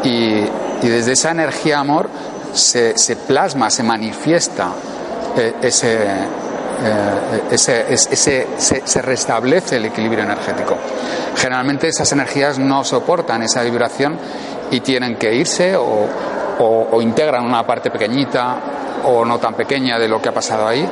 y, 0.03 0.45
desde 0.83 1.13
esa 1.13 1.31
energía 1.31 1.79
amor 1.79 2.11
se, 2.53 2.95
plasma, 3.27 3.71
se 3.71 3.83
manifiesta 3.83 4.69
eh, 5.37 5.55
ese, 5.63 5.99
eh, 6.79 7.43
ese, 7.51 8.47
se, 8.59 9.03
restablece 9.03 9.77
el 9.77 9.87
equilibrio 9.87 10.25
energético. 10.25 10.77
Generalmente 11.37 11.89
esas 11.89 12.11
energías 12.13 12.59
no 12.59 12.85
soportan 12.85 13.43
esa 13.43 13.63
vibración 13.63 14.19
y 14.71 14.81
tienen 14.81 15.17
que 15.17 15.35
irse 15.35 15.75
o, 15.77 17.01
integran 17.01 17.45
una 17.45 17.67
parte 17.67 17.91
pequeñita 17.91 18.57
o 19.05 19.25
no 19.25 19.39
tan 19.39 19.55
pequeña 19.55 19.99
de 19.99 20.09
lo 20.09 20.21
que 20.21 20.31
ha 20.31 20.33
pasado 20.33 20.67
ahí 20.67 20.89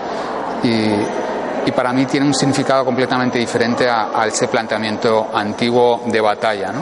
y, 0.63 1.71
para 1.73 1.93
mí 1.93 2.05
tiene 2.05 2.27
un 2.27 2.35
significado 2.35 2.85
completamente 2.85 3.39
diferente 3.39 3.89
a, 3.89 4.27
ese 4.27 4.49
planteamiento 4.49 5.29
antiguo 5.33 6.03
de 6.07 6.21
batalla 6.21 6.73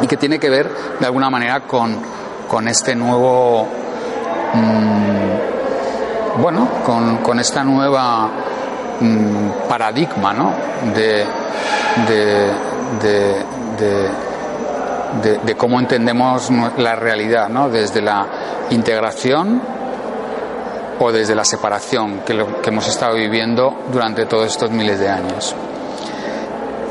y 0.00 0.06
que 0.06 0.16
tiene 0.16 0.38
que 0.38 0.50
ver 0.50 0.70
de 1.00 1.06
alguna 1.06 1.30
manera 1.30 1.60
con, 1.60 1.98
con 2.46 2.68
este 2.68 2.94
nuevo 2.94 3.66
mm, 4.52 5.53
bueno 6.38 6.68
con, 6.84 7.18
con, 7.18 7.38
esta 7.38 7.62
nueva 7.64 8.28
mm, 9.00 9.68
paradigma 9.68 10.32
¿no? 10.32 10.52
de, 10.94 11.24
de, 12.08 12.52
de, 13.78 15.38
de 15.44 15.54
cómo 15.56 15.78
entendemos 15.78 16.50
la 16.78 16.96
realidad, 16.96 17.48
¿no? 17.48 17.68
desde 17.68 18.00
la 18.02 18.26
integración 18.70 19.60
o 20.98 21.12
desde 21.12 21.34
la 21.34 21.44
separación 21.44 22.20
que, 22.20 22.32
hemos 22.64 22.88
estado 22.88 23.14
viviendo 23.14 23.84
durante 23.92 24.26
todos 24.26 24.46
estos 24.46 24.70
miles 24.70 24.98
de 24.98 25.08
años. 25.08 25.54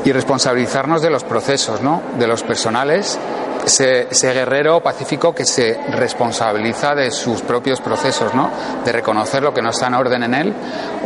Y 0.04 0.12
responsabilizarnos 0.12 1.00
de 1.02 1.10
los 1.10 1.24
procesos, 1.24 1.80
¿no? 1.80 2.02
de 2.18 2.26
los 2.26 2.42
personales, 2.42 3.18
ese, 3.64 4.32
guerrero 4.32 4.80
pacífico 4.80 5.34
que 5.34 5.44
se 5.44 5.78
responsabiliza 5.90 6.94
de 6.94 7.10
sus 7.10 7.42
propios 7.42 7.80
procesos, 7.80 8.34
¿no? 8.34 8.50
de 8.84 8.92
reconocer 8.92 9.42
lo 9.42 9.52
que 9.52 9.62
no 9.62 9.70
está 9.70 9.86
en 9.86 9.94
orden 9.94 10.22
en 10.22 10.34
él 10.34 10.54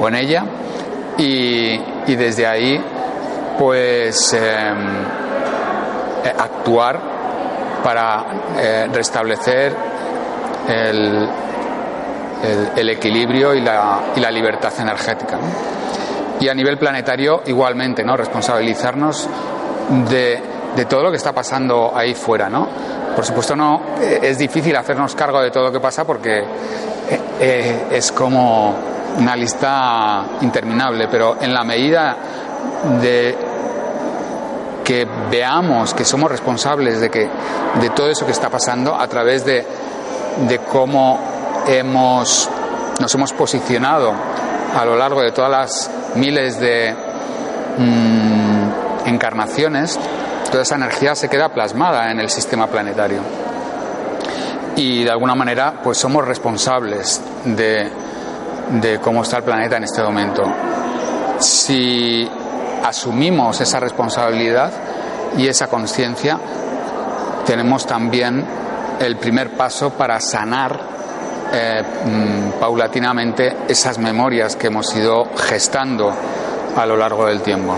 o 0.00 0.08
en 0.08 0.14
ella 0.14 0.44
y, 1.16 1.78
desde 2.06 2.46
ahí 2.46 2.82
pues 3.58 4.32
em, 4.32 4.40
eh, 6.24 6.32
actuar 6.38 7.00
para 7.82 8.24
eh, 8.56 8.88
restablecer 8.92 9.74
el, 10.68 11.28
equilibrio 12.90 13.54
y 13.54 13.60
la, 13.60 14.00
y 14.14 14.20
la, 14.20 14.30
libertad 14.30 14.72
energética. 14.78 15.38
Y 16.40 16.48
a 16.48 16.54
nivel 16.54 16.78
planetario, 16.78 17.42
igualmente, 17.46 18.04
¿no? 18.04 18.16
responsabilizarnos 18.16 19.28
de, 20.08 20.40
de, 20.76 20.84
todo 20.84 21.02
lo 21.02 21.10
que 21.10 21.16
está 21.16 21.32
pasando 21.32 21.92
ahí 21.94 22.14
fuera. 22.14 22.48
¿no? 22.48 22.68
Por 23.14 23.24
supuesto, 23.24 23.56
no 23.56 23.82
es 24.00 24.38
difícil 24.38 24.74
hacernos 24.76 25.14
cargo 25.14 25.40
de 25.40 25.50
todo 25.50 25.64
lo 25.64 25.72
que 25.72 25.80
pasa 25.80 26.04
porque 26.04 26.38
eh, 26.38 27.20
eh, 27.40 27.86
es 27.90 28.12
como 28.12 28.74
una 29.18 29.34
lista 29.34 30.24
interminable, 30.42 31.08
pero 31.10 31.36
en 31.40 31.52
la 31.52 31.64
medida 31.64 32.16
de 33.00 33.36
que 34.84 35.06
veamos 35.30 35.92
que 35.94 36.04
somos 36.04 36.30
responsables 36.30 37.00
de 37.00 37.10
que 37.10 37.28
de 37.80 37.90
todo 37.90 38.08
eso 38.08 38.24
que 38.24 38.32
está 38.32 38.48
pasando 38.48 38.94
a 38.94 39.06
través 39.06 39.44
de, 39.44 39.66
de 40.46 40.58
cómo 40.60 41.18
hemos, 41.66 42.48
nos 43.00 43.14
hemos 43.14 43.32
posicionado 43.32 44.12
a 44.74 44.84
lo 44.84 44.96
largo 44.96 45.22
de 45.22 45.32
todas 45.32 45.50
las 45.50 45.90
miles 46.14 46.58
de 46.60 46.94
mm, 47.78 49.08
encarnaciones 49.08 49.98
toda 50.50 50.62
esa 50.62 50.76
energía 50.76 51.14
se 51.14 51.28
queda 51.28 51.48
plasmada 51.48 52.10
en 52.10 52.20
el 52.20 52.30
sistema 52.30 52.66
planetario. 52.66 53.20
Y 54.76 55.04
de 55.04 55.10
alguna 55.10 55.34
manera, 55.34 55.80
pues 55.82 55.98
somos 55.98 56.24
responsables 56.24 57.20
de, 57.44 59.00
cómo 59.02 59.22
está 59.22 59.38
el 59.38 59.42
planeta 59.42 59.76
en 59.76 59.84
este 59.84 60.02
momento. 60.02 60.44
Si 61.40 62.28
asumimos 62.84 63.60
esa 63.60 63.80
responsabilidad 63.80 64.70
y 65.36 65.48
esa 65.48 65.66
conciencia, 65.66 66.38
tenemos 67.44 67.86
también 67.86 68.44
el 69.00 69.16
primer 69.16 69.56
paso 69.56 69.90
para 69.90 70.20
sanar 70.20 70.78
eh, 71.52 71.82
mm, 72.04 72.60
paulatinamente 72.60 73.56
esas 73.68 73.98
memorias 73.98 74.54
que 74.54 74.68
hemos 74.68 74.94
ido 74.94 75.28
gestando 75.36 76.12
a 76.76 76.86
lo 76.86 76.96
largo 76.96 77.26
del 77.26 77.40
tiempo. 77.40 77.74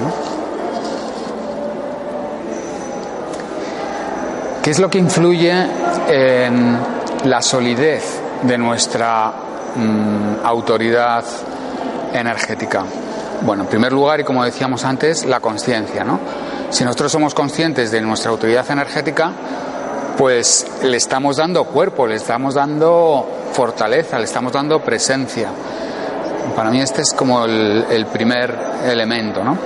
¿Qué 4.70 4.74
es 4.74 4.78
lo 4.78 4.88
que 4.88 4.98
influye 4.98 5.52
en 6.08 6.78
la 7.24 7.42
solidez 7.42 8.20
de 8.42 8.56
nuestra 8.56 9.32
mm, 9.74 10.46
autoridad 10.46 11.24
energética? 12.12 12.84
Bueno, 13.42 13.64
en 13.64 13.68
primer 13.68 13.92
lugar, 13.92 14.20
y 14.20 14.22
como 14.22 14.44
decíamos 14.44 14.84
antes, 14.84 15.24
la 15.24 15.40
conciencia. 15.40 16.04
¿no? 16.04 16.20
Si 16.70 16.84
nosotros 16.84 17.10
somos 17.10 17.34
conscientes 17.34 17.90
de 17.90 18.00
nuestra 18.00 18.30
autoridad 18.30 18.64
energética, 18.70 19.32
pues 20.16 20.64
le 20.84 20.98
estamos 20.98 21.38
dando 21.38 21.64
cuerpo, 21.64 22.06
le 22.06 22.14
estamos 22.14 22.54
dando 22.54 23.28
fortaleza, 23.52 24.20
le 24.20 24.26
estamos 24.26 24.52
dando 24.52 24.78
presencia. 24.78 25.48
Para 26.54 26.70
mí 26.70 26.80
este 26.80 27.02
es 27.02 27.12
como 27.12 27.44
el, 27.44 28.06
primer 28.12 28.56
elemento, 28.86 29.42
¿no? 29.42 29.58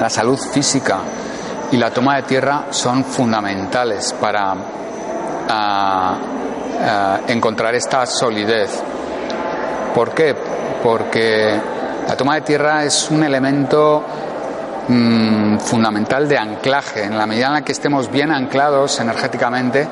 La 0.00 0.08
salud 0.08 0.38
física 0.38 1.00
y 1.72 1.76
la 1.78 1.90
toma 1.90 2.16
de 2.16 2.22
tierra 2.22 2.66
son 2.70 3.02
fundamentales 3.04 4.14
para 4.20 4.54
encontrar 7.26 7.74
esta 7.74 8.06
solidez. 8.06 8.82
¿Por 9.94 10.10
qué? 10.12 10.34
Porque 10.82 11.60
la 12.06 12.16
toma 12.16 12.34
de 12.36 12.40
tierra 12.42 12.84
es 12.84 13.10
un 13.10 13.24
elemento 13.24 14.04
mm, 14.88 15.58
fundamental 15.58 16.28
de 16.28 16.36
anclaje. 16.38 17.04
En 17.04 17.16
la 17.16 17.26
medida 17.26 17.46
en 17.46 17.52
la 17.54 17.62
que 17.62 17.72
estemos 17.72 18.10
bien 18.10 18.30
anclados 18.30 19.00
energéticamente, 19.00 19.88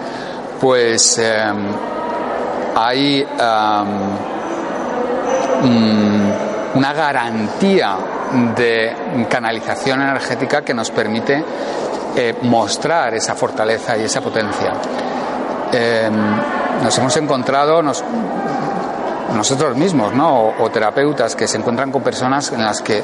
pues 0.61 1.19
em, 1.19 1.69
hay 2.75 3.25
mm, 5.63 6.77
una 6.77 6.93
garantía 6.93 7.97
de 8.57 9.27
canalización 9.29 10.03
energética 10.03 10.63
que 10.63 10.75
nos 10.75 10.91
permite 10.91 11.45
eh, 12.17 12.37
mostrar 12.43 13.15
esa 13.15 13.35
fortaleza 13.35 13.97
y 13.97 14.03
esa 14.03 14.21
potencia. 14.21 14.73
Em, 15.73 16.13
nos 16.83 16.97
hemos 16.99 17.17
encontrado, 17.17 17.83
nos, 17.83 18.03
nosotros 19.35 19.77
mismos, 19.77 20.13
¿no? 20.13 20.55
O, 20.59 20.71
terapeutas 20.71 21.37
que 21.37 21.47
se 21.47 21.59
encuentran 21.59 21.93
con 21.93 22.03
personas 22.03 22.51
en 22.53 22.65
las 22.65 22.83
que 22.83 23.03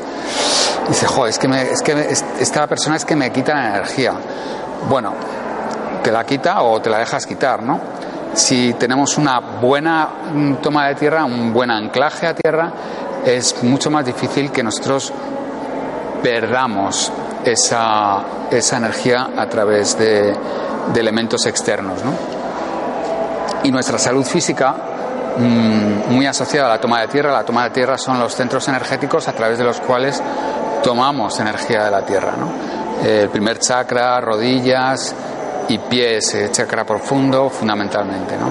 dice, 0.88 1.06
jo, 1.06 1.26
es 1.26 1.38
que, 1.38 1.48
que 1.84 2.08
esta 2.40 2.66
persona 2.66 2.96
es 2.96 3.04
que 3.04 3.14
me 3.14 3.30
quita 3.30 3.54
la 3.54 3.68
energía. 3.68 4.14
Bueno, 4.88 5.12
te 6.02 6.10
la 6.10 6.24
quita 6.24 6.62
o 6.62 6.80
te 6.80 6.90
la 6.90 6.98
dejas 6.98 7.26
quitar, 7.26 7.62
¿no? 7.62 7.80
Si 8.34 8.74
tenemos 8.74 9.16
una 9.16 9.40
buena 9.40 10.08
toma 10.62 10.88
de 10.88 10.94
tierra, 10.96 11.24
un 11.24 11.52
buen 11.52 11.70
anclaje 11.70 12.26
a 12.26 12.34
tierra, 12.34 12.70
es 13.26 13.62
mucho 13.62 13.90
más 13.90 14.06
difícil 14.06 14.50
que 14.50 14.62
nosotros 14.62 15.12
perdamos 16.22 17.12
esa, 17.44 18.22
esa 18.50 18.76
energía 18.78 19.30
a 19.36 19.46
través 19.48 19.98
de, 19.98 20.34
elementos 20.94 21.44
externos, 21.46 22.02
¿no? 22.04 22.12
Y 23.64 23.70
nuestra 23.72 23.98
salud 23.98 24.24
física 24.24 24.74
Mm, 25.38 26.14
muy 26.14 26.26
asociada 26.26 26.68
a 26.68 26.70
la 26.70 26.80
toma 26.80 27.00
de 27.02 27.08
tierra. 27.08 27.30
La 27.30 27.44
toma 27.44 27.64
de 27.64 27.70
tierra 27.70 27.98
son 27.98 28.18
los 28.18 28.34
centros 28.34 28.66
energéticos 28.68 29.28
a 29.28 29.32
través 29.32 29.58
de 29.58 29.64
los 29.64 29.80
cuales 29.80 30.22
tomamos 30.82 31.38
energía 31.40 31.84
de 31.84 31.90
la 31.90 32.02
tierra. 32.02 32.32
El 33.04 33.28
primer 33.28 33.58
chakra, 33.58 34.20
rodillas 34.20 35.14
y 35.68 35.78
pies, 35.78 36.34
chakra 36.52 36.84
profundo 36.84 37.50
fundamentalmente. 37.50 38.36
¿no? 38.36 38.48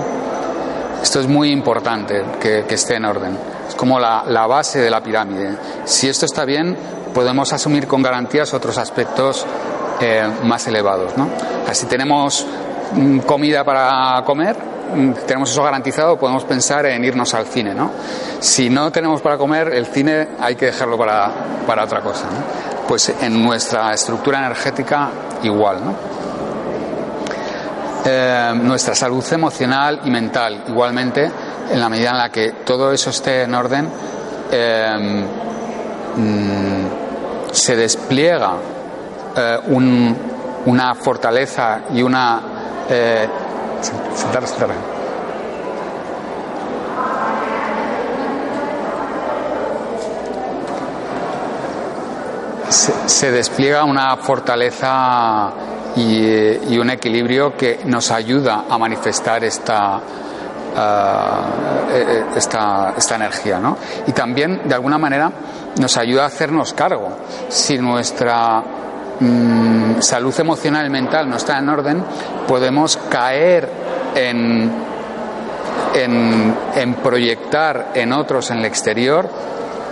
Esto 1.02 1.20
es 1.20 1.28
muy 1.28 1.52
importante 1.52 2.24
que, 2.40 2.66
esté 2.70 2.98
en 2.98 3.06
orden. 3.06 3.38
Es 3.68 3.76
como 3.76 4.00
la, 4.00 4.48
base 4.48 4.80
de 4.80 4.90
la 4.90 5.02
pirámide. 5.02 5.58
Si 5.86 6.08
esto 6.08 6.26
está 6.26 6.46
bien, 6.46 6.78
podemos 7.14 7.52
asumir 7.54 7.88
con 7.88 8.02
garantías 8.02 8.54
otros 8.54 8.78
aspectos 8.78 9.46
eh, 10.00 10.28
más 10.44 10.68
elevados. 10.68 11.18
¿no? 11.18 11.30
Si 11.72 11.86
tenemos 11.86 12.46
mm, 12.94 13.20
comida 13.20 13.64
para 13.64 14.24
comer, 14.26 14.76
Mm, 14.94 15.14
tenemos 15.26 15.50
eso 15.50 15.64
garantizado, 15.64 16.18
podemos 16.18 16.44
pensar 16.44 16.86
en 16.86 17.04
irnos 17.04 17.34
al 17.34 17.46
cine, 17.48 17.74
¿no? 17.74 17.92
Si 18.40 18.70
no 18.70 18.92
tenemos 18.92 19.22
para 19.22 19.38
comer, 19.38 19.74
el 19.74 19.88
cine 19.88 20.28
hay 20.40 20.56
que 20.56 20.68
dejarlo 20.68 20.98
para, 20.98 21.32
para 21.66 21.84
otra 21.84 22.02
cosa, 22.02 22.26
¿no? 22.26 22.88
Pues 22.88 23.12
en 23.20 23.44
nuestra 23.44 23.94
estructura 23.94 24.40
energética 24.40 25.10
igual, 25.42 25.84
¿no? 25.84 25.96
Eh, 28.06 28.54
nuestra 28.62 28.94
salud 28.94 29.26
emocional 29.34 30.02
y 30.06 30.12
mental, 30.12 30.64
igualmente, 30.68 31.32
en 31.72 31.80
la 31.80 31.90
medida 31.90 32.12
en 32.12 32.18
la 32.18 32.30
que 32.30 32.52
todo 32.66 32.92
eso 32.92 33.10
esté 33.10 33.44
en 33.44 33.56
orden, 33.56 33.90
eh, 34.52 35.26
mm, 36.16 36.86
se 37.52 37.76
despliega 37.76 38.54
eh, 39.36 39.60
una 40.66 40.96
fortaleza 40.96 41.82
y 41.94 42.02
una 42.02 42.42
sentar, 44.16 44.48
sentar. 44.48 44.70
Se, 52.70 53.32
despliega 53.32 53.84
una 53.84 54.18
fortaleza 54.18 55.52
y, 55.96 56.78
un 56.78 56.90
equilibrio 56.90 57.56
que 57.56 57.82
nos 57.86 58.12
ayuda 58.12 58.66
a 58.70 58.78
manifestar 58.78 59.44
esta, 59.44 60.02
uh, 60.76 62.36
esta, 62.36 62.94
esta, 62.98 63.16
energía. 63.16 63.60
¿no? 63.60 63.78
Y 64.08 64.12
también, 64.12 64.62
de 64.66 64.76
alguna 64.76 64.98
manera, 64.98 65.32
nos 65.80 65.98
ayuda 65.98 66.24
a 66.24 66.28
hacernos 66.28 66.74
cargo. 66.74 67.10
Si 67.50 67.78
nuestra 67.78 68.64
Mm, 69.20 70.02
salud 70.02 70.38
emocional 70.38 70.88
y 70.88 70.90
mental 70.90 71.30
no 71.30 71.38
está 71.38 71.58
en 71.58 71.70
orden, 71.70 72.04
podemos 72.48 72.98
caer 73.10 73.70
en, 74.14 74.70
en, 75.94 76.94
proyectar 76.96 77.92
en 77.94 78.12
otros, 78.12 78.52
en 78.52 78.58
el 78.58 78.66
exterior, 78.66 79.30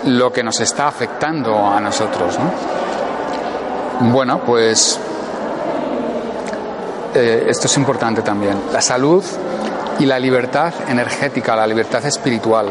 lo 0.04 0.30
que 0.30 0.42
nos 0.42 0.60
está 0.60 0.88
afectando 0.88 1.56
a 1.56 1.80
nosotros. 1.80 2.38
Bueno, 4.00 4.42
pues 4.44 5.00
eh, 7.14 7.46
esto 7.48 7.66
es 7.66 7.76
importante 7.78 8.20
también. 8.20 8.60
La 8.74 8.82
salud 8.82 9.24
y 9.98 10.06
la 10.06 10.18
libertad 10.18 10.72
energética, 10.88 11.56
la 11.56 11.66
libertad 11.66 12.04
espiritual. 12.06 12.70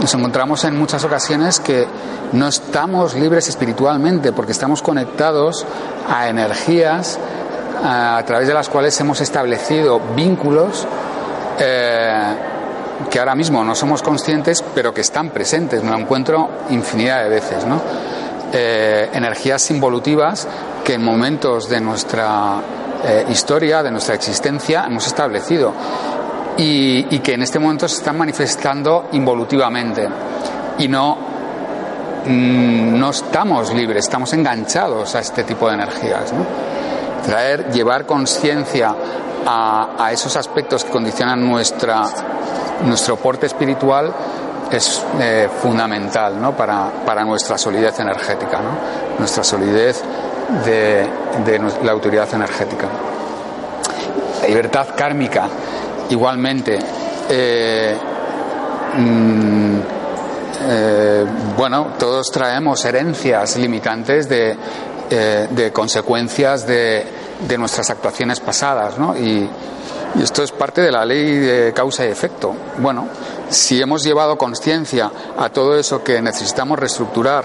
Nos 0.00 0.14
encontramos 0.14 0.64
en 0.64 0.78
muchas 0.78 1.04
ocasiones 1.04 1.60
que 1.60 1.86
no 2.32 2.48
estamos 2.48 3.14
libres 3.14 3.48
espiritualmente 3.48 4.32
porque 4.32 4.52
estamos 4.52 4.82
conectados 4.82 5.66
a 6.08 6.28
energías 6.28 7.18
a 7.82 8.22
través 8.26 8.48
de 8.48 8.54
las 8.54 8.68
cuales 8.68 8.98
hemos 9.00 9.20
establecido 9.20 10.00
vínculos 10.14 10.86
eh, 11.58 12.34
que 13.10 13.18
ahora 13.18 13.34
mismo 13.34 13.64
no 13.64 13.74
somos 13.74 14.02
conscientes, 14.02 14.64
pero 14.74 14.92
que 14.92 15.00
están 15.00 15.30
presentes. 15.30 15.82
Me 15.82 15.90
lo 15.90 15.98
encuentro 15.98 16.48
infinidad 16.70 17.22
de 17.22 17.28
veces. 17.28 17.64
¿no? 17.64 17.80
Eh, 18.52 19.10
energías 19.12 19.70
involutivas 19.70 20.46
que 20.84 20.94
en 20.94 21.04
momentos 21.04 21.68
de 21.68 21.80
nuestra 21.80 22.60
eh, 23.04 23.26
historia, 23.30 23.82
de 23.82 23.90
nuestra 23.90 24.14
existencia, 24.14 24.84
hemos 24.86 25.06
establecido 25.06 25.72
y, 26.58 27.06
y, 27.14 27.18
que 27.20 27.34
en 27.34 27.42
este 27.42 27.58
momento 27.58 27.88
se 27.88 27.96
están 27.96 28.18
manifestando 28.18 29.08
involutivamente 29.12 30.08
y 30.78 30.88
no 30.88 31.28
Mm, 32.28 32.98
no 32.98 33.08
estamos 33.10 33.72
libres, 33.72 34.04
estamos 34.04 34.32
enganchados 34.34 35.14
a 35.14 35.20
este 35.20 35.44
tipo 35.44 35.66
de 35.68 35.74
energías. 35.74 36.32
Traer, 37.24 37.70
llevar 37.70 38.04
conciencia 38.04 38.94
a, 39.46 40.10
esos 40.12 40.36
aspectos 40.36 40.84
que 40.84 40.90
condicionan 40.90 41.46
nuestra, 41.46 42.02
nuestro 42.84 43.16
porte 43.16 43.46
espiritual 43.46 44.12
es 44.70 45.02
eh, 45.18 45.48
fundamental 45.62 46.40
¿no? 46.40 46.54
para, 46.54 46.90
para, 47.06 47.24
nuestra 47.24 47.56
solidez 47.56 47.98
energética, 48.00 48.60
¿no? 48.60 48.70
nuestra 49.18 49.42
solidez 49.42 50.02
de, 50.66 51.08
la 51.82 51.92
autoridad 51.92 52.28
energética. 52.34 52.88
La 54.42 54.48
libertad 54.48 54.88
kármica, 54.94 55.48
igualmente. 56.10 56.78
Eh, 57.28 57.96
mm, 58.96 59.78
eh, 60.60 61.26
bueno, 61.56 61.94
todos 61.98 62.30
traemos 62.30 62.84
herencias 62.84 63.56
limitantes 63.56 64.28
de, 64.28 64.56
eh, 65.10 65.48
de 65.50 65.72
consecuencias 65.72 66.66
de, 66.66 67.06
de 67.46 67.58
nuestras 67.58 67.90
actuaciones 67.90 68.40
pasadas, 68.40 68.98
¿no? 68.98 69.16
Y, 69.16 69.48
esto 70.22 70.42
es 70.42 70.52
parte 70.52 70.80
de 70.80 70.90
la 70.90 71.04
ley 71.04 71.36
de 71.36 71.72
causa 71.74 72.04
y 72.04 72.08
efecto. 72.08 72.54
Bueno, 72.78 73.06
si 73.50 73.80
hemos 73.80 74.02
llevado 74.02 74.38
conciencia 74.38 75.12
a 75.36 75.50
todo 75.50 75.78
eso 75.78 76.02
que 76.02 76.22
necesitamos 76.22 76.78
reestructurar 76.78 77.44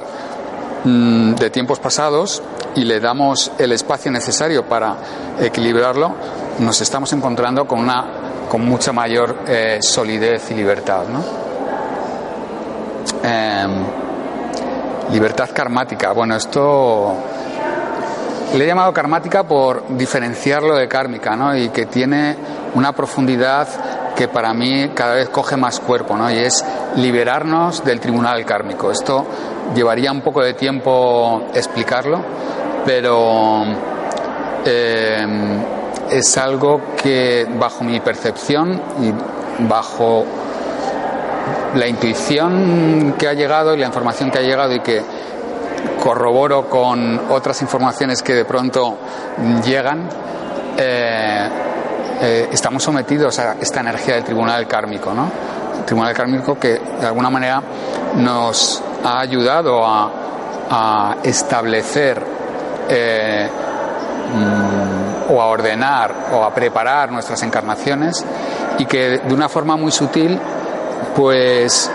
mm, 0.85 1.35
de 1.35 1.49
tiempos 1.49 1.79
pasados 1.79 2.41
y 2.75 2.85
le 2.85 3.01
damos 3.01 3.51
el 3.59 3.73
espacio 3.73 4.11
necesario 4.11 4.65
para 4.65 4.95
equilibrarlo, 5.41 6.15
nos 6.59 6.79
estamos 6.81 7.11
encontrando 7.13 7.67
con 7.67 7.79
una 7.79 8.22
con 8.53 8.69
mucha 8.69 8.93
mayor 8.93 9.39
eh, 9.47 9.79
solidez 9.81 10.51
y 10.51 10.53
libertad, 10.53 11.05
¿no? 11.07 11.23
Em, 13.23 13.83
libertad 15.11 15.49
karmática. 15.51 16.11
Bueno, 16.11 16.35
esto 16.35 17.15
le 18.53 18.63
he 18.63 18.67
llamado 18.67 18.93
karmática 18.93 19.41
por 19.41 19.97
diferenciarlo 19.97 20.75
de 20.75 20.87
kármica, 20.87 21.35
¿no? 21.35 21.57
Y 21.57 21.69
que 21.69 21.87
tiene 21.87 22.35
una 22.75 22.91
profundidad 22.91 23.67
que 24.15 24.27
para 24.27 24.53
mí 24.53 24.91
cada 24.93 25.15
vez 25.15 25.29
coge 25.29 25.57
más 25.57 25.79
cuerpo, 25.79 26.15
¿no? 26.15 26.29
Y 26.29 26.37
es 26.37 26.63
liberarnos 26.97 27.83
del 27.83 27.99
tribunal 27.99 28.45
kármico. 28.45 28.91
Esto 28.91 29.25
llevaría 29.73 30.11
un 30.11 30.21
poco 30.21 30.43
de 30.43 30.53
tiempo 30.53 31.47
explicarlo, 31.55 32.23
pero 32.85 33.63
eh, 34.63 35.81
es 36.13 36.37
algo 36.37 36.79
que 37.01 37.47
bajo 37.59 37.83
mi 37.83 37.99
percepción 37.99 38.79
y 39.01 39.11
bajo 39.67 40.25
la 41.75 41.87
intuición 41.87 43.15
que 43.17 43.27
ha 43.27 43.33
llegado 43.33 43.73
y 43.73 43.79
la 43.79 43.87
información 43.87 44.29
que 44.29 44.37
ha 44.37 44.41
llegado 44.41 44.73
y 44.73 44.79
que 44.81 45.01
corroboro 45.99 46.69
con 46.69 47.19
otras 47.29 47.61
informaciones 47.61 48.21
que 48.21 48.33
de 48.33 48.45
pronto 48.45 48.97
llegan, 49.65 50.07
eh, 50.77 51.49
eh, 52.21 52.49
estamos 52.51 52.83
sometidos 52.83 53.39
a 53.39 53.55
esta 53.59 53.79
energía 53.79 54.15
del 54.15 54.23
tribunal 54.23 54.67
kármico, 54.67 55.13
¿no? 55.13 55.31
El 55.79 55.85
tribunal 55.85 56.13
kármico 56.13 56.59
que 56.59 56.79
de 56.99 57.07
alguna 57.07 57.29
manera 57.29 57.61
nos 58.17 58.83
ha 59.03 59.19
ayudado 59.19 59.83
a, 59.85 60.19
establecer 61.23 62.19
eh, 62.89 63.47
o 65.33 65.41
a 65.41 65.47
ordenar 65.47 66.13
o 66.31 66.43
a 66.43 66.53
preparar 66.53 67.11
nuestras 67.11 67.41
encarnaciones 67.43 68.23
y 68.77 68.85
que 68.85 69.19
de 69.19 69.33
una 69.33 69.49
forma 69.49 69.75
muy 69.75 69.91
sutil 69.91 70.39
pues 71.15 71.89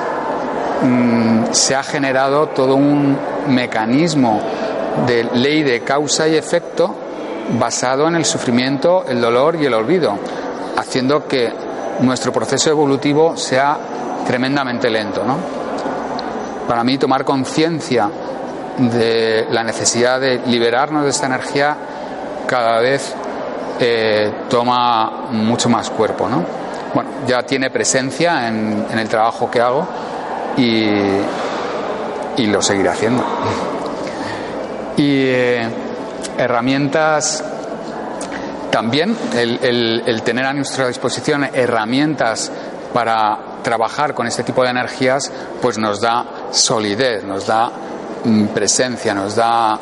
mm, 0.83 1.45
se 1.53 1.77
ha 1.77 1.83
generado 1.83 2.49
todo 2.49 2.75
un 2.75 3.17
mecanismo 3.49 4.41
de 5.07 5.25
ley 5.35 5.63
de 5.63 5.81
causa 5.81 6.27
y 6.27 6.37
efecto 6.37 6.95
basado 7.59 8.09
en 8.09 8.17
el 8.17 8.25
sufrimiento, 8.25 9.05
el 9.09 9.21
dolor 9.21 9.57
y 9.57 9.67
el 9.67 9.75
olvido, 9.75 10.19
haciendo 10.77 11.27
que 11.27 11.53
nuestro 12.01 12.33
proceso 12.33 12.71
evolutivo 12.71 13.37
sea 13.37 13.79
tremendamente 14.27 14.91
lento. 14.91 15.25
¿no? 15.25 15.37
Para 16.67 16.85
mí 16.85 16.99
tomar 16.99 17.25
conciencia 17.25 18.11
de 18.79 19.47
la 19.51 19.65
necesidad 19.65 20.21
de 20.21 20.41
liberarnos 20.47 21.05
de 21.05 21.11
esta 21.11 21.27
energía 21.27 21.77
cada 22.47 22.81
vez 22.81 23.15
eh, 23.81 24.33
toma 24.49 25.29
mucho 25.31 25.69
más 25.69 25.91
cuerpo. 25.91 26.29
¿no? 26.29 26.45
Bueno, 26.95 27.11
ya 27.27 27.43
tiene 27.43 27.71
presencia 27.71 28.49
en, 28.49 28.87
el 28.91 29.09
trabajo 29.09 29.51
que 29.51 29.61
hago 29.61 29.87
y, 30.57 32.47
lo 32.47 32.63
seguiré 32.63 32.89
haciendo. 32.89 33.25
Y 34.97 35.27
eh, 35.27 35.69
herramientas 36.39 37.45
también, 38.71 39.17
el, 39.35 40.23
tener 40.25 40.45
a 40.45 40.53
nuestra 40.53 40.89
disposición 40.89 41.45
herramientas 41.53 42.51
para 42.93 43.39
trabajar 43.63 44.15
con 44.15 44.27
este 44.27 44.45
tipo 44.45 44.63
de 44.63 44.71
energías, 44.71 45.31
pues 45.61 45.79
nos 45.79 46.01
da 46.01 46.25
solidez, 46.51 47.25
nos 47.25 47.47
da 47.47 47.71
mm, 48.25 48.47
presencia, 48.47 49.15
nos 49.15 49.35
da 49.37 49.79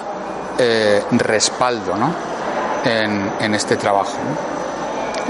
eh, 0.59 1.03
respaldo 1.13 1.97
¿no? 1.97 2.26
En, 2.87 3.31
en, 3.41 3.55
este 3.55 3.77
trabajo. 3.77 4.17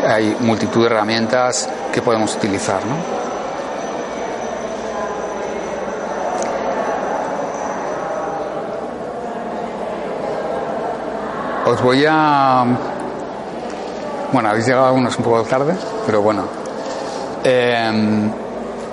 Hay 0.06 0.36
multitud 0.40 0.82
de 0.82 0.86
herramientas 0.86 1.68
que 1.92 2.02
podemos 2.02 2.34
utilizar. 2.36 2.84
¿no? 2.84 2.96
Os 11.72 11.82
voy 11.82 12.04
a... 12.08 12.64
Bueno, 14.32 14.48
habéis 14.50 14.66
llegado 14.66 14.86
algunos 14.86 15.16
un 15.16 15.24
poco 15.24 15.42
tarde, 15.44 15.74
pero 16.04 16.22
bueno. 16.22 16.44
Em, 17.42 18.30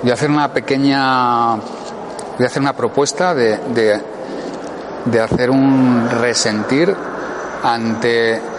voy 0.02 0.10
a 0.10 0.14
hacer 0.14 0.32
una 0.32 0.52
pequeña... 0.52 1.56
Voy 1.56 2.44
a 2.44 2.48
hacer 2.48 2.62
una 2.62 2.74
propuesta 2.74 3.36
de, 3.36 3.58
de, 3.58 4.02
de 5.06 5.22
hacer 5.22 5.52
un 5.52 6.10
resentir 6.10 6.96
ante 7.64 8.53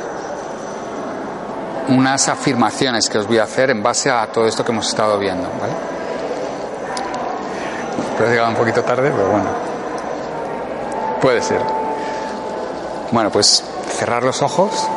unas 1.88 2.28
afirmaciones 2.28 3.08
que 3.08 3.18
os 3.18 3.26
voy 3.26 3.38
a 3.38 3.44
hacer 3.44 3.70
en 3.70 3.82
base 3.82 4.10
a 4.10 4.26
todo 4.26 4.46
esto 4.46 4.64
que 4.64 4.72
hemos 4.72 4.88
estado 4.88 5.18
viendo. 5.18 5.48
¿vale? 5.60 5.72
Pero 8.18 8.48
un 8.48 8.54
poquito 8.54 8.82
tarde, 8.82 9.10
pero 9.10 9.28
bueno. 9.28 9.50
Puede 11.20 11.42
ser. 11.42 11.60
Bueno, 13.10 13.30
pues 13.30 13.64
cerrar 13.88 14.22
los 14.22 14.42
ojos. 14.42 14.88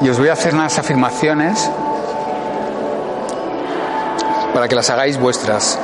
Y 0.00 0.08
os 0.08 0.18
voy 0.18 0.28
a 0.28 0.34
hacer 0.34 0.54
unas 0.54 0.78
afirmaciones 0.78 1.70
para 4.54 4.68
que 4.68 4.74
las 4.74 4.88
hagáis 4.90 5.18
vuestras. 5.18 5.78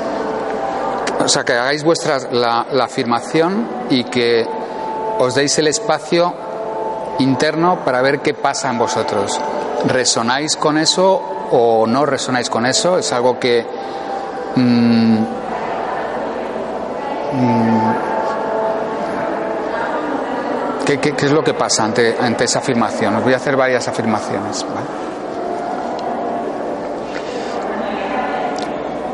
O 1.24 1.28
sea, 1.28 1.44
que 1.44 1.52
hagáis 1.52 1.84
vuestras 1.84 2.28
la, 2.32 2.66
la 2.72 2.84
afirmación 2.84 3.66
y 3.90 4.04
que 4.04 4.46
os 5.18 5.34
deis 5.34 5.56
el 5.58 5.68
espacio 5.68 6.34
interno 7.18 7.84
para 7.84 8.02
ver 8.02 8.20
qué 8.20 8.34
pasa 8.34 8.70
en 8.70 8.78
vosotros. 8.78 9.40
¿Resonáis 9.86 10.56
con 10.56 10.78
eso 10.78 11.32
o 11.52 11.86
no 11.86 12.06
resonáis 12.06 12.48
con 12.48 12.66
eso, 12.66 12.98
es 12.98 13.12
algo 13.12 13.38
que... 13.38 13.64
Mm, 14.56 15.18
mm, 17.32 17.94
¿qué, 20.86 21.14
es 21.18 21.32
lo 21.32 21.44
que 21.44 21.54
pasa 21.54 21.84
ante, 21.84 22.44
esa 22.44 22.58
afirmación? 22.58 23.16
Os 23.16 23.22
voy 23.22 23.34
a 23.34 23.36
hacer 23.36 23.56
varias 23.56 23.86
afirmaciones. 23.88 24.64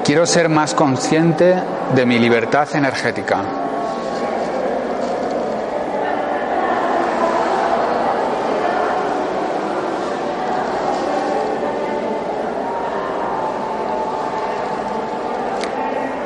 Quiero 0.08 0.24
ser 0.24 0.48
más 0.48 0.72
consciente 0.72 1.54
de 1.94 2.06
mi 2.06 2.18
libertad 2.18 2.66
energética. 2.74 3.42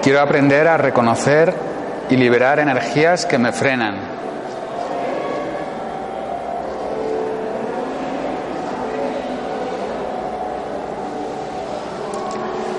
Quiero 0.00 0.20
aprender 0.20 0.68
a 0.68 0.76
reconocer 0.76 1.52
y 2.08 2.14
liberar 2.14 2.60
energías 2.60 3.26
que 3.26 3.38
me 3.38 3.50
frenan. 3.50 4.11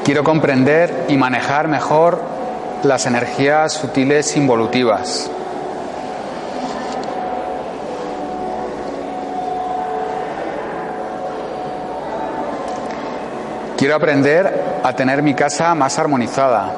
Quiero 0.04 0.26
comprender 0.26 1.06
y 1.08 1.16
manejar 1.16 1.70
mejor 1.70 2.22
las 2.84 3.06
energías 3.06 3.72
sutiles 3.72 4.36
involutivas. 4.36 5.32
Quiero 13.78 13.96
aprender 13.96 14.82
a 14.84 14.94
tener 14.94 15.24
mi 15.24 15.34
casa 15.34 15.74
más 15.74 15.98
armonizada. 15.98 16.72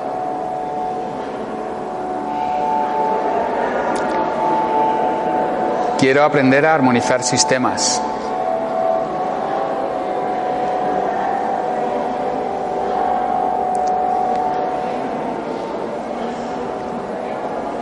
Quiero 5.97 6.23
aprender 6.23 6.65
a 6.65 6.75
armonizar 6.75 7.23
sistemas. 7.23 8.01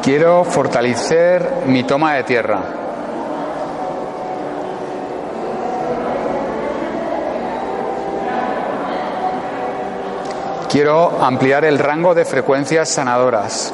Quiero 0.04 0.44
fortalecer 0.44 1.64
mi 1.68 1.86
toma 1.86 2.16
de 2.16 2.24
tierra. 2.24 2.62
Quiero 10.70 11.24
ampliar 11.24 11.64
el 11.64 11.80
rango 11.80 12.14
de 12.14 12.26
frecuencias 12.26 12.90
sanadoras. 12.90 13.74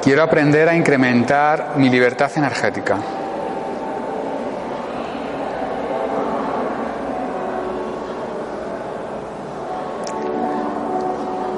Quiero 0.00 0.22
aprender 0.22 0.68
a 0.68 0.76
incrementar 0.76 1.72
mi 1.74 1.90
libertad 1.90 2.30
energética. 2.36 2.98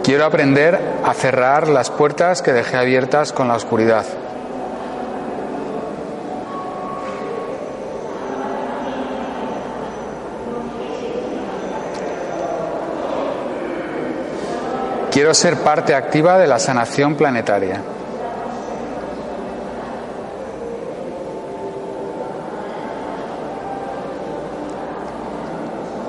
Quiero 0.09 0.25
aprender 0.25 0.81
a 1.05 1.13
cerrar 1.13 1.69
las 1.69 1.91
puertas 1.91 2.41
que 2.41 2.55
dejé 2.55 2.79
abiertas 2.79 3.31
con 3.31 3.47
la 3.47 3.57
oscuridad. 3.57 4.07
Quiero 15.13 15.35
ser 15.35 15.59
parte 15.59 15.95
activa 15.95 16.39
de 16.39 16.47
la 16.47 16.59
sanación 16.59 17.15
planetaria. 17.15 17.83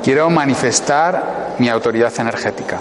Quiero 0.02 0.30
manifestar 0.30 1.56
mi 1.60 1.68
autoridad 1.68 2.14
energética. 2.18 2.80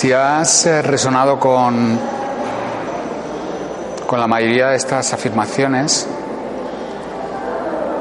Si 0.00 0.14
has 0.14 0.64
eh, 0.64 0.80
resonado 0.80 1.38
con, 1.38 2.00
con 4.06 4.18
la 4.18 4.26
mayoría 4.26 4.68
de 4.68 4.76
estas 4.76 5.12
afirmaciones, 5.12 6.08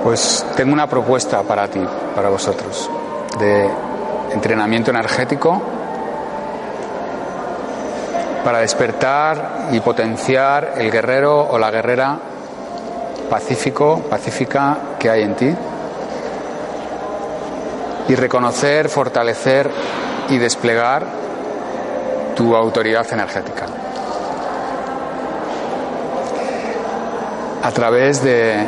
pues 0.01 0.45
tengo 0.55 0.71
una 0.71 0.87
propuesta 0.87 1.43
para 1.43 1.67
ti, 1.67 1.81
para 2.15 2.29
vosotros, 2.29 2.89
de 3.37 3.69
entrenamiento 4.31 4.91
energético 4.91 5.61
para 8.45 8.59
despertar 8.59 9.67
y 9.73 9.81
potenciar 9.81 10.75
el 10.77 10.89
guerrero 10.89 11.49
o 11.49 11.57
la 11.57 11.69
guerrera 11.69 12.17
pacífico, 13.29 14.03
pacífica 14.09 14.77
que 14.97 15.09
hay 15.09 15.23
en 15.23 15.35
ti 15.35 15.53
y 18.07 18.15
reconocer, 18.15 18.87
fortalecer 18.87 19.69
y 20.29 20.37
desplegar 20.37 21.18
tu 22.39 22.55
autoridad 22.55 23.05
energética. 23.11 23.65
A 27.61 27.71
través 27.71 28.23
de, 28.23 28.65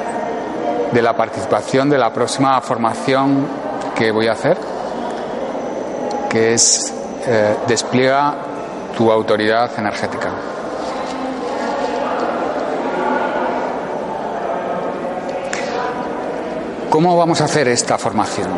de 0.92 1.02
la 1.02 1.16
participación 1.16 1.90
de 1.90 1.98
la 1.98 2.12
próxima 2.12 2.60
formación 2.60 3.48
que 3.96 4.12
voy 4.12 4.28
a 4.28 4.34
hacer, 4.34 4.58
que 6.30 6.54
es 6.54 6.94
eh, 7.26 7.56
despliega 7.66 8.34
tu 8.98 9.10
autoridad 9.10 9.72
energética. 9.78 10.32
¿Cómo 16.90 17.16
vamos 17.16 17.40
a 17.40 17.46
hacer 17.46 17.70
esta 17.70 17.98
formación? 17.98 18.50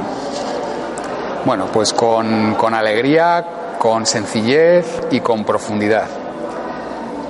Bueno, 1.46 1.68
pues 1.72 1.94
con, 1.94 2.56
con 2.56 2.74
alegría, 2.74 3.46
con 3.84 4.06
sencillez 4.06 4.86
y 5.12 5.20
con 5.20 5.44
profundidad, 5.44 6.08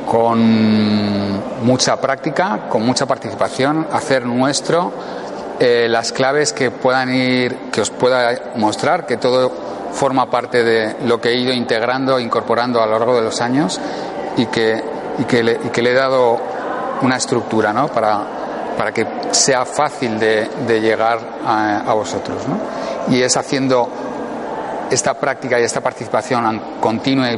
con 0.05 1.65
mucha 1.65 1.99
práctica, 1.99 2.69
con 2.69 2.85
mucha 2.85 3.07
participación, 3.07 3.87
hacer 3.91 4.23
nuestro 4.27 4.91
eh, 5.59 5.87
las 5.89 6.11
claves 6.11 6.53
que 6.53 6.69
puedan 6.69 7.11
ir, 7.11 7.57
que 7.71 7.81
os 7.81 7.89
pueda 7.89 8.53
mostrar, 8.57 9.07
que 9.07 9.17
todo 9.17 9.51
forma 9.93 10.29
parte 10.29 10.63
de 10.63 10.95
lo 11.07 11.19
que 11.19 11.29
he 11.29 11.37
ido 11.37 11.51
integrando, 11.51 12.19
incorporando 12.19 12.83
a 12.83 12.85
lo 12.85 12.99
largo 12.99 13.15
de 13.15 13.23
los 13.23 13.41
años 13.41 13.81
y 14.37 14.45
que, 14.45 14.79
y 15.17 15.23
que, 15.23 15.41
le, 15.41 15.59
he 15.59 15.93
dado 15.95 16.39
una 17.01 17.17
estructura 17.17 17.73
¿no? 17.73 17.87
para, 17.87 18.19
para 18.77 18.91
que 18.91 19.07
sea 19.31 19.65
fácil 19.65 20.19
de, 20.19 20.79
llegar 20.79 21.19
a, 21.47 21.91
vosotros. 21.95 22.43
Y 23.09 23.23
es 23.23 23.35
haciendo 23.37 24.12
esta 24.93 25.13
práctica 25.15 25.59
y 25.59 25.63
esta 25.63 25.81
participación 25.81 26.61
continua 26.79 27.29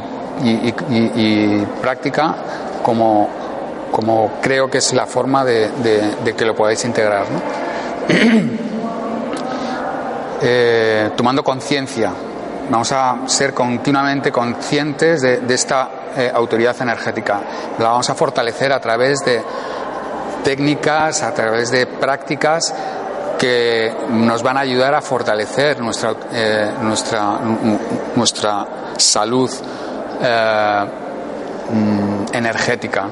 y, 0.42 1.64
práctica 1.80 2.34
como, 2.82 3.28
como, 3.90 4.32
creo 4.42 4.70
que 4.70 4.78
es 4.78 4.92
la 4.92 5.06
forma 5.06 5.44
de, 5.44 5.70
que 6.36 6.44
lo 6.44 6.54
podáis 6.54 6.84
integrar. 6.84 7.26
Eh, 10.38 11.12
tomando 11.16 11.42
conciencia, 11.42 12.12
vamos 12.68 12.92
a 12.92 13.20
ser 13.26 13.54
continuamente 13.54 14.30
conscientes 14.30 15.22
de, 15.22 15.54
esta 15.54 15.88
eh, 16.14 16.30
autoridad 16.32 16.76
energética. 16.78 17.40
La 17.78 17.88
vamos 17.88 18.10
a 18.10 18.14
fortalecer 18.14 18.70
a 18.70 18.78
través 18.78 19.24
de 19.24 19.42
técnicas, 20.44 21.22
a 21.22 21.32
través 21.32 21.70
de 21.70 21.86
prácticas 21.86 22.72
que 23.38 23.94
nos 24.10 24.42
van 24.42 24.56
a 24.56 24.60
ayudar 24.60 24.94
a 24.94 25.00
fortalecer 25.00 25.80
nuestra, 25.80 26.14
eh, 26.32 26.72
nuestra, 26.80 27.38
nuestra 28.14 28.66
salud 28.96 29.50
eh, 30.22 30.84
mm, 31.70 32.34
energética, 32.34 33.06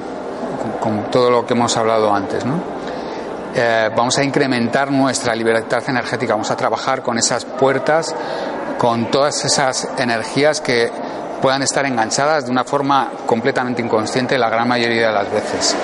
con, 0.80 1.10
todo 1.10 1.30
lo 1.30 1.46
que 1.46 1.54
hemos 1.54 1.76
hablado 1.76 2.12
antes. 2.14 2.44
¿no? 2.44 2.60
Eh, 3.54 3.90
vamos 3.94 4.18
a 4.18 4.24
incrementar 4.24 4.90
nuestra 4.90 5.34
libertad 5.34 5.82
energética, 5.88 6.34
vamos 6.34 6.50
a 6.50 6.56
trabajar 6.56 7.02
con 7.02 7.18
esas 7.18 7.44
puertas, 7.44 8.14
con 8.78 9.10
todas 9.10 9.44
esas 9.44 9.88
energías 9.98 10.60
que 10.60 10.90
puedan 11.40 11.62
estar 11.62 11.84
enganchadas 11.84 12.46
de 12.46 12.50
una 12.50 12.64
forma 12.64 13.10
completamente 13.26 13.82
inconsciente 13.82 14.38
la 14.38 14.48
gran 14.48 14.66
mayoría 14.66 15.08
de 15.08 15.12
las 15.12 15.30
veces. 15.30 15.76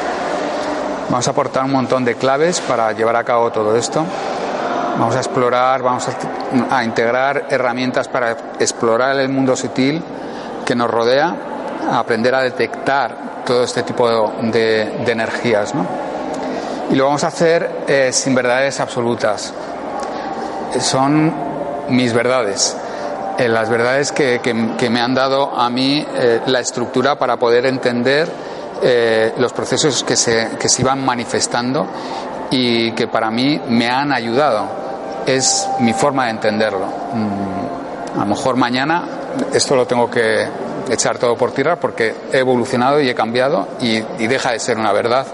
Vamos 1.10 1.26
a 1.26 1.32
aportar 1.32 1.64
un 1.64 1.72
montón 1.72 2.04
de 2.04 2.14
claves 2.14 2.60
para 2.60 2.92
llevar 2.92 3.16
a 3.16 3.24
cabo 3.24 3.50
todo 3.50 3.74
esto. 3.74 4.06
Vamos 4.96 5.16
a 5.16 5.18
explorar, 5.18 5.82
vamos 5.82 6.06
a, 6.70 6.84
integrar 6.84 7.46
herramientas 7.50 8.06
para 8.06 8.36
explorar 8.60 9.18
el 9.18 9.28
mundo 9.28 9.56
sutil 9.56 10.00
que 10.64 10.76
nos 10.76 10.88
rodea, 10.88 11.34
a 11.90 11.98
aprender 11.98 12.32
a 12.32 12.42
detectar 12.42 13.42
todo 13.44 13.64
este 13.64 13.82
tipo 13.82 14.08
de, 14.52 15.02
energías. 15.04 15.72
Y 16.92 16.94
lo 16.94 17.06
vamos 17.06 17.24
a 17.24 17.26
hacer 17.26 17.82
eh, 17.88 18.10
sin 18.12 18.32
verdades 18.32 18.78
absolutas. 18.78 19.52
Son 20.78 21.34
mis 21.88 22.12
verdades. 22.12 22.76
Eh, 23.36 23.48
las 23.48 23.68
verdades 23.68 24.12
que, 24.12 24.40
me 24.88 25.00
han 25.00 25.16
dado 25.16 25.58
a 25.58 25.68
mí 25.70 26.06
eh, 26.14 26.40
la 26.46 26.60
estructura 26.60 27.16
para 27.16 27.36
poder 27.36 27.66
entender 27.66 28.28
eh, 28.82 29.34
los 29.38 29.52
procesos 29.52 30.02
que 30.04 30.16
se, 30.16 30.50
que 30.58 30.68
se 30.68 30.82
iban 30.82 31.04
manifestando 31.04 31.86
y 32.50 32.92
que 32.92 33.08
para 33.08 33.30
mí 33.30 33.60
me 33.68 33.88
han 33.88 34.12
ayudado. 34.12 34.80
Es 35.26 35.68
mi 35.80 35.92
forma 35.92 36.24
de 36.24 36.30
entenderlo. 36.30 36.86
Mm, 36.86 38.18
a 38.18 38.24
lo 38.24 38.26
mejor 38.26 38.56
mañana 38.56 39.04
esto 39.52 39.76
lo 39.76 39.86
tengo 39.86 40.10
que 40.10 40.46
echar 40.90 41.18
todo 41.18 41.36
por 41.36 41.52
tierra 41.52 41.76
porque 41.76 42.14
he 42.32 42.38
evolucionado 42.38 43.00
y 43.00 43.08
he 43.08 43.14
cambiado 43.14 43.68
y, 43.80 44.00
deja 44.26 44.52
de 44.52 44.58
ser 44.58 44.78
una 44.78 44.92
verdad. 44.92 45.26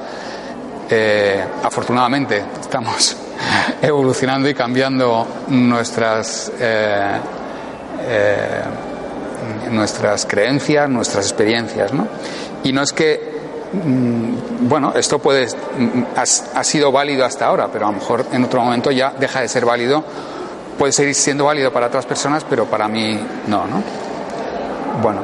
Eh, 0.89 1.45
afortunadamente 1.63 2.45
estamos 2.61 3.17
evolucionando 3.83 4.49
y 4.49 4.55
cambiando 4.55 5.27
nuestras 5.49 6.53
eh, 6.59 7.19
nuestras 9.71 10.27
creencias, 10.27 10.89
nuestras 10.89 11.27
experiencias, 11.27 11.93
¿no? 11.93 12.07
Y 12.65 12.73
no 12.73 12.83
es 12.83 12.93
que 12.93 13.36
bueno, 14.69 14.93
esto 14.95 15.19
puede, 15.19 15.47
mm, 15.47 16.03
ha, 16.17 16.65
sido 16.65 16.93
válido 16.93 17.25
hasta 17.25 17.47
ahora, 17.47 17.69
pero 17.73 17.87
a 17.87 17.91
lo 17.91 17.99
mejor 17.99 18.25
en 18.33 18.45
otro 18.45 18.63
momento 18.63 18.91
ya 18.91 19.13
deja 19.19 19.41
de 19.41 19.49
ser 19.49 19.65
válido. 19.65 20.05
Puede 20.79 20.93
seguir 20.93 21.15
siendo 21.15 21.45
válido 21.45 21.73
para 21.73 21.87
otras 21.87 22.05
personas, 22.07 22.45
pero 22.49 22.67
para 22.67 22.87
mí 22.89 23.19
no, 23.47 23.67
¿no? 23.67 23.83
Bueno, 25.03 25.21